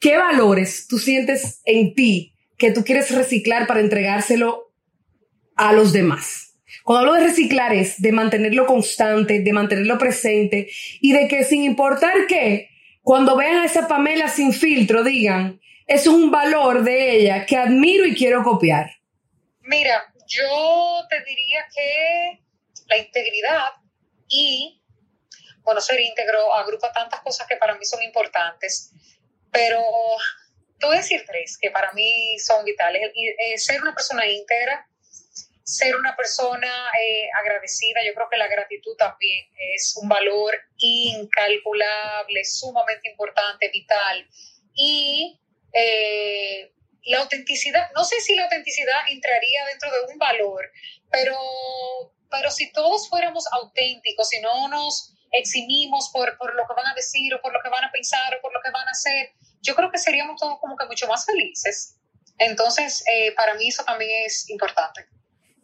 ¿qué 0.00 0.16
valores 0.16 0.88
tú 0.88 0.98
sientes 0.98 1.62
en 1.64 1.94
ti? 1.94 2.34
Que 2.60 2.70
tú 2.70 2.84
quieres 2.84 3.10
reciclar 3.10 3.66
para 3.66 3.80
entregárselo 3.80 4.72
a 5.56 5.72
los 5.72 5.92
demás. 5.92 6.54
Cuando 6.84 7.00
hablo 7.00 7.14
de 7.14 7.26
reciclar 7.28 7.72
es 7.72 8.00
de 8.00 8.12
mantenerlo 8.12 8.66
constante, 8.66 9.40
de 9.40 9.52
mantenerlo 9.52 9.98
presente 9.98 10.70
y 11.00 11.12
de 11.12 11.26
que 11.26 11.42
sin 11.42 11.64
importar 11.64 12.26
qué, 12.28 12.68
cuando 13.02 13.34
vean 13.34 13.56
a 13.56 13.64
esa 13.64 13.88
Pamela 13.88 14.28
sin 14.28 14.52
filtro, 14.52 15.02
digan, 15.02 15.60
es 15.86 16.06
un 16.06 16.30
valor 16.30 16.84
de 16.84 17.16
ella 17.16 17.46
que 17.46 17.56
admiro 17.56 18.04
y 18.04 18.14
quiero 18.14 18.44
copiar. 18.44 18.90
Mira, 19.62 20.12
yo 20.26 21.06
te 21.08 21.24
diría 21.24 21.66
que 21.74 22.42
la 22.86 22.98
integridad 22.98 23.72
y, 24.28 24.82
bueno, 25.62 25.80
ser 25.80 25.98
íntegro 25.98 26.54
agrupa 26.54 26.92
tantas 26.92 27.20
cosas 27.20 27.46
que 27.46 27.56
para 27.56 27.74
mí 27.74 27.84
son 27.84 28.02
importantes, 28.02 28.92
pero 29.50 29.80
te 30.80 30.86
voy 30.86 30.96
a 30.96 31.00
decir 31.00 31.22
tres 31.26 31.58
que 31.60 31.70
para 31.70 31.92
mí 31.92 32.38
son 32.38 32.64
vitales. 32.64 33.12
Eh, 33.14 33.58
ser 33.58 33.80
una 33.82 33.94
persona 33.94 34.26
íntegra, 34.26 34.88
ser 35.62 35.94
una 35.94 36.16
persona 36.16 36.68
eh, 36.98 37.28
agradecida, 37.38 38.00
yo 38.04 38.14
creo 38.14 38.28
que 38.30 38.38
la 38.38 38.48
gratitud 38.48 38.96
también 38.96 39.46
es 39.76 39.94
un 40.00 40.08
valor 40.08 40.54
incalculable, 40.78 42.44
sumamente 42.44 43.10
importante, 43.10 43.68
vital. 43.68 44.26
Y 44.74 45.38
eh, 45.72 46.72
la 47.04 47.20
autenticidad, 47.20 47.90
no 47.94 48.04
sé 48.04 48.20
si 48.20 48.34
la 48.34 48.44
autenticidad 48.44 49.00
entraría 49.10 49.66
dentro 49.66 49.90
de 49.90 50.12
un 50.12 50.18
valor, 50.18 50.72
pero, 51.10 51.36
pero 52.30 52.50
si 52.50 52.72
todos 52.72 53.08
fuéramos 53.08 53.44
auténticos, 53.52 54.28
si 54.28 54.40
no 54.40 54.68
nos 54.68 55.14
eximimos 55.32 56.10
por, 56.12 56.36
por 56.38 56.54
lo 56.54 56.66
que 56.66 56.74
van 56.74 56.86
a 56.86 56.94
decir 56.94 57.34
o 57.34 57.40
por 57.40 57.52
lo 57.52 57.60
que 57.62 57.68
van 57.68 57.84
a 57.84 57.92
pensar 57.92 58.34
o 58.34 58.40
por 58.40 58.52
lo 58.52 58.60
que 58.62 58.70
van 58.70 58.88
a 58.88 58.90
hacer, 58.90 59.34
yo 59.60 59.74
creo 59.74 59.90
que 59.90 59.98
seríamos 59.98 60.40
todos 60.40 60.58
como 60.60 60.76
que 60.76 60.86
mucho 60.86 61.06
más 61.06 61.24
felices. 61.24 61.96
Entonces, 62.38 63.04
eh, 63.12 63.32
para 63.36 63.54
mí 63.54 63.68
eso 63.68 63.84
también 63.84 64.10
es 64.26 64.48
importante. 64.48 65.06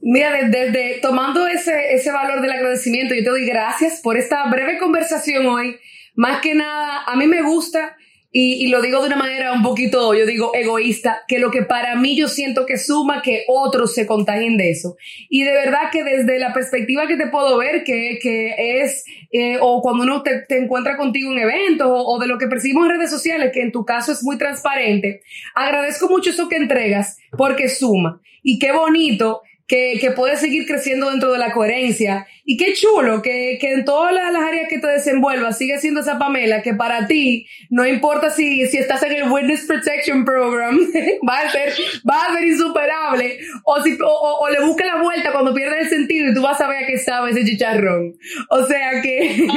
Mira, 0.00 0.30
desde, 0.48 1.00
tomando 1.00 1.46
ese, 1.46 1.94
ese 1.94 2.12
valor 2.12 2.40
del 2.42 2.52
agradecimiento, 2.52 3.14
yo 3.14 3.24
te 3.24 3.30
doy 3.30 3.46
gracias 3.46 4.00
por 4.02 4.16
esta 4.16 4.44
breve 4.44 4.78
conversación 4.78 5.46
hoy. 5.46 5.80
Más 6.14 6.40
que 6.40 6.54
nada, 6.54 7.02
a 7.06 7.16
mí 7.16 7.26
me 7.26 7.42
gusta 7.42 7.96
y, 8.38 8.66
lo 8.66 8.82
digo 8.82 9.00
de 9.00 9.06
una 9.06 9.16
manera 9.16 9.52
un 9.54 9.62
poquito, 9.62 10.12
yo 10.12 10.26
digo, 10.26 10.50
egoísta, 10.54 11.22
que 11.26 11.38
lo 11.38 11.50
que 11.50 11.62
para 11.62 11.96
mí 11.96 12.18
yo 12.18 12.28
siento 12.28 12.66
que 12.66 12.76
suma 12.76 13.22
que 13.22 13.44
otros 13.48 13.94
se 13.94 14.06
contagien 14.06 14.58
de 14.58 14.70
eso. 14.70 14.98
Y 15.30 15.42
de 15.42 15.52
verdad 15.52 15.90
que 15.90 16.04
desde 16.04 16.38
la 16.38 16.52
perspectiva 16.52 17.06
que 17.06 17.16
te 17.16 17.28
puedo 17.28 17.56
ver, 17.56 17.82
que, 17.82 18.18
que 18.20 18.82
es, 18.82 19.06
eh, 19.32 19.56
o 19.58 19.80
cuando 19.80 20.02
uno 20.02 20.22
te, 20.22 20.40
te, 20.40 20.58
encuentra 20.58 20.98
contigo 20.98 21.32
en 21.32 21.38
eventos, 21.38 21.86
o, 21.86 21.94
o, 21.94 22.18
de 22.18 22.26
lo 22.26 22.36
que 22.36 22.46
percibimos 22.46 22.84
en 22.84 22.96
redes 22.96 23.10
sociales, 23.10 23.52
que 23.54 23.62
en 23.62 23.72
tu 23.72 23.86
caso 23.86 24.12
es 24.12 24.22
muy 24.22 24.36
transparente, 24.36 25.22
agradezco 25.54 26.06
mucho 26.06 26.28
eso 26.28 26.46
que 26.50 26.56
entregas, 26.56 27.16
porque 27.38 27.70
suma. 27.70 28.20
Y 28.42 28.58
qué 28.58 28.70
bonito 28.70 29.40
que, 29.66 29.98
que 30.00 30.12
puedes 30.12 30.40
seguir 30.40 30.66
creciendo 30.66 31.10
dentro 31.10 31.32
de 31.32 31.38
la 31.38 31.52
coherencia. 31.52 32.26
Y 32.44 32.56
qué 32.56 32.74
chulo 32.74 33.22
que, 33.22 33.58
que 33.60 33.72
en 33.72 33.84
todas 33.84 34.12
las, 34.12 34.34
áreas 34.34 34.68
que 34.68 34.78
te 34.78 34.86
desenvuelvas 34.86 35.58
sigue 35.58 35.78
siendo 35.78 36.00
esa 36.00 36.18
Pamela 36.18 36.62
que 36.62 36.74
para 36.74 37.06
ti 37.08 37.46
no 37.70 37.84
importa 37.86 38.30
si, 38.30 38.66
si 38.66 38.78
estás 38.78 39.02
en 39.02 39.12
el 39.12 39.30
Witness 39.30 39.66
Protection 39.66 40.24
Program, 40.24 40.78
va 41.28 41.38
a 41.40 41.50
ser, 41.50 41.72
va 42.08 42.24
a 42.24 42.34
ser 42.34 42.44
insuperable. 42.44 43.38
O, 43.64 43.82
si, 43.82 43.98
o, 44.00 44.38
o, 44.40 44.48
le 44.50 44.60
busca 44.64 44.84
la 44.86 45.02
vuelta 45.02 45.32
cuando 45.32 45.52
pierde 45.52 45.80
el 45.80 45.88
sentido 45.88 46.30
y 46.30 46.34
tú 46.34 46.42
vas 46.42 46.60
a 46.60 46.68
ver 46.68 46.84
a 46.84 46.86
qué 46.86 46.98
sabe 46.98 47.32
ese 47.32 47.44
chicharrón. 47.44 48.14
O 48.50 48.64
sea 48.64 49.00
que... 49.02 49.48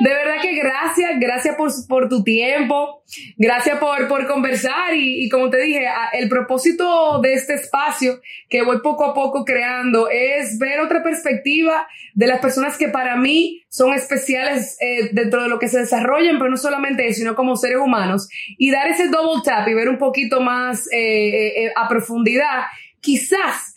De 0.00 0.10
verdad 0.10 0.40
que 0.40 0.54
gracias, 0.54 1.18
gracias 1.18 1.56
por, 1.56 1.70
por 1.88 2.08
tu 2.08 2.22
tiempo, 2.22 3.02
gracias 3.36 3.78
por, 3.78 4.06
por 4.06 4.26
conversar 4.26 4.94
y, 4.94 5.24
y, 5.24 5.28
como 5.28 5.50
te 5.50 5.60
dije, 5.60 5.86
el 6.12 6.28
propósito 6.28 7.20
de 7.20 7.34
este 7.34 7.54
espacio 7.54 8.20
que 8.48 8.62
voy 8.62 8.80
poco 8.98 9.10
a 9.10 9.14
poco 9.14 9.44
creando 9.44 10.08
es 10.10 10.58
ver 10.58 10.80
otra 10.80 11.02
perspectiva 11.04 11.86
de 12.14 12.26
las 12.26 12.40
personas 12.40 12.76
que 12.76 12.88
para 12.88 13.16
mí 13.16 13.62
son 13.68 13.94
especiales 13.94 14.76
eh, 14.80 15.10
dentro 15.12 15.42
de 15.42 15.48
lo 15.48 15.60
que 15.60 15.68
se 15.68 15.78
desarrollan, 15.78 16.38
pero 16.38 16.50
no 16.50 16.56
solamente 16.56 17.06
eso, 17.06 17.20
sino 17.20 17.36
como 17.36 17.56
seres 17.56 17.78
humanos 17.78 18.28
y 18.58 18.72
dar 18.72 18.88
ese 18.88 19.08
double 19.08 19.42
tap 19.44 19.68
y 19.68 19.74
ver 19.74 19.88
un 19.88 19.98
poquito 19.98 20.40
más 20.40 20.88
eh, 20.92 21.64
eh, 21.66 21.72
a 21.76 21.88
profundidad, 21.88 22.64
quizás 23.00 23.74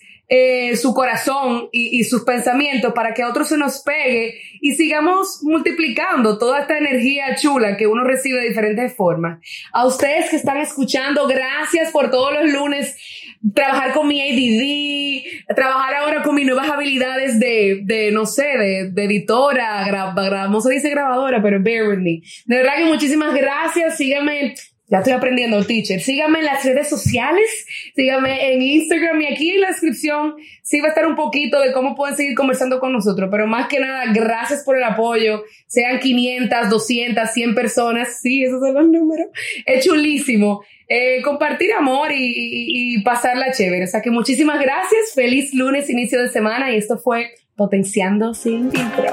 su 0.82 0.94
corazón 0.94 1.68
y, 1.74 2.00
y, 2.00 2.06
sus 2.06 2.24
pensamientos 2.24 2.94
para 2.94 3.14
que 3.14 3.22
a 3.22 3.28
otros 3.28 3.50
se 3.50 3.58
nos 3.58 3.84
pegue 3.84 4.40
y 4.62 4.76
sigamos 4.76 5.40
multiplicando 5.42 6.38
toda 6.38 6.62
esta 6.62 6.78
energía 6.78 7.36
chula 7.36 7.76
que 7.76 7.86
uno 7.86 8.06
recibe 8.06 8.40
de 8.40 8.48
diferentes 8.48 8.96
formas. 8.96 9.42
A 9.74 9.86
ustedes 9.86 10.30
que 10.30 10.38
están 10.38 10.56
escuchando, 10.56 11.28
gracias 11.28 11.92
por 11.92 12.12
todos 12.12 12.32
los 12.32 12.50
lunes 12.50 12.96
trabajar 13.54 13.94
con 13.94 14.08
mi 14.08 14.22
ADD, 14.22 15.56
trabajar 15.56 15.96
ahora 15.96 16.22
con 16.22 16.36
mis 16.36 16.46
nuevas 16.46 16.70
habilidades 16.70 17.40
de, 17.40 17.82
de 17.84 18.12
no 18.12 18.26
sé, 18.26 18.46
de, 18.58 18.90
de 18.92 19.04
editora, 19.06 19.84
gra, 19.86 20.14
gra, 20.16 20.48
no 20.48 20.62
se 20.62 20.74
dice 20.74 20.90
grabadora, 20.90 21.42
pero 21.42 21.62
bear 21.62 21.88
with 21.88 21.98
me. 21.98 22.22
De 22.46 22.58
verdad 22.58 22.78
que 22.78 22.86
muchísimas 22.86 23.34
gracias, 23.34 23.98
síganme 23.98 24.54
ya 24.92 25.00
estoy 25.00 25.14
aprendiendo, 25.14 25.66
teacher. 25.66 26.02
Síganme 26.02 26.40
en 26.40 26.46
las 26.46 26.64
redes 26.64 26.90
sociales, 26.90 27.50
síganme 27.96 28.54
en 28.54 28.62
Instagram 28.62 29.22
y 29.22 29.26
aquí 29.28 29.50
en 29.52 29.62
la 29.62 29.70
descripción 29.70 30.36
sí 30.62 30.82
va 30.82 30.88
a 30.88 30.90
estar 30.90 31.08
un 31.08 31.16
poquito 31.16 31.60
de 31.60 31.72
cómo 31.72 31.96
pueden 31.96 32.16
seguir 32.16 32.36
conversando 32.36 32.80
con 32.80 32.94
nosotros. 32.94 33.30
Pero 33.32 33.48
más 33.48 33.68
que 33.68 33.80
nada, 33.80 34.12
gracias 34.14 34.64
por 34.64 34.78
el 34.78 34.84
apoyo. 34.84 35.44
Sean 35.66 36.00
500, 36.00 36.70
200, 36.70 37.32
100 37.32 37.56
personas. 37.56 38.20
Sí, 38.22 38.44
esos 38.44 38.60
son 38.60 38.74
los 38.74 38.88
números. 38.88 39.28
Es 39.66 39.86
chulísimo. 39.86 40.62
Eh, 40.88 41.22
compartir 41.24 41.72
amor 41.72 42.12
y, 42.12 42.18
y, 42.18 42.96
y 42.96 43.02
pasarla 43.02 43.54
chévere. 43.54 43.86
O 43.86 43.88
sea 43.88 44.02
que 44.02 44.12
muchísimas 44.12 44.60
gracias. 44.60 45.14
Feliz 45.16 45.54
lunes, 45.54 45.90
inicio 45.90 46.22
de 46.22 46.28
semana. 46.30 46.72
Y 46.72 46.76
esto 46.76 46.98
fue 46.98 47.32
Potenciando 47.62 48.34
sin 48.34 48.72
filtro. 48.72 49.06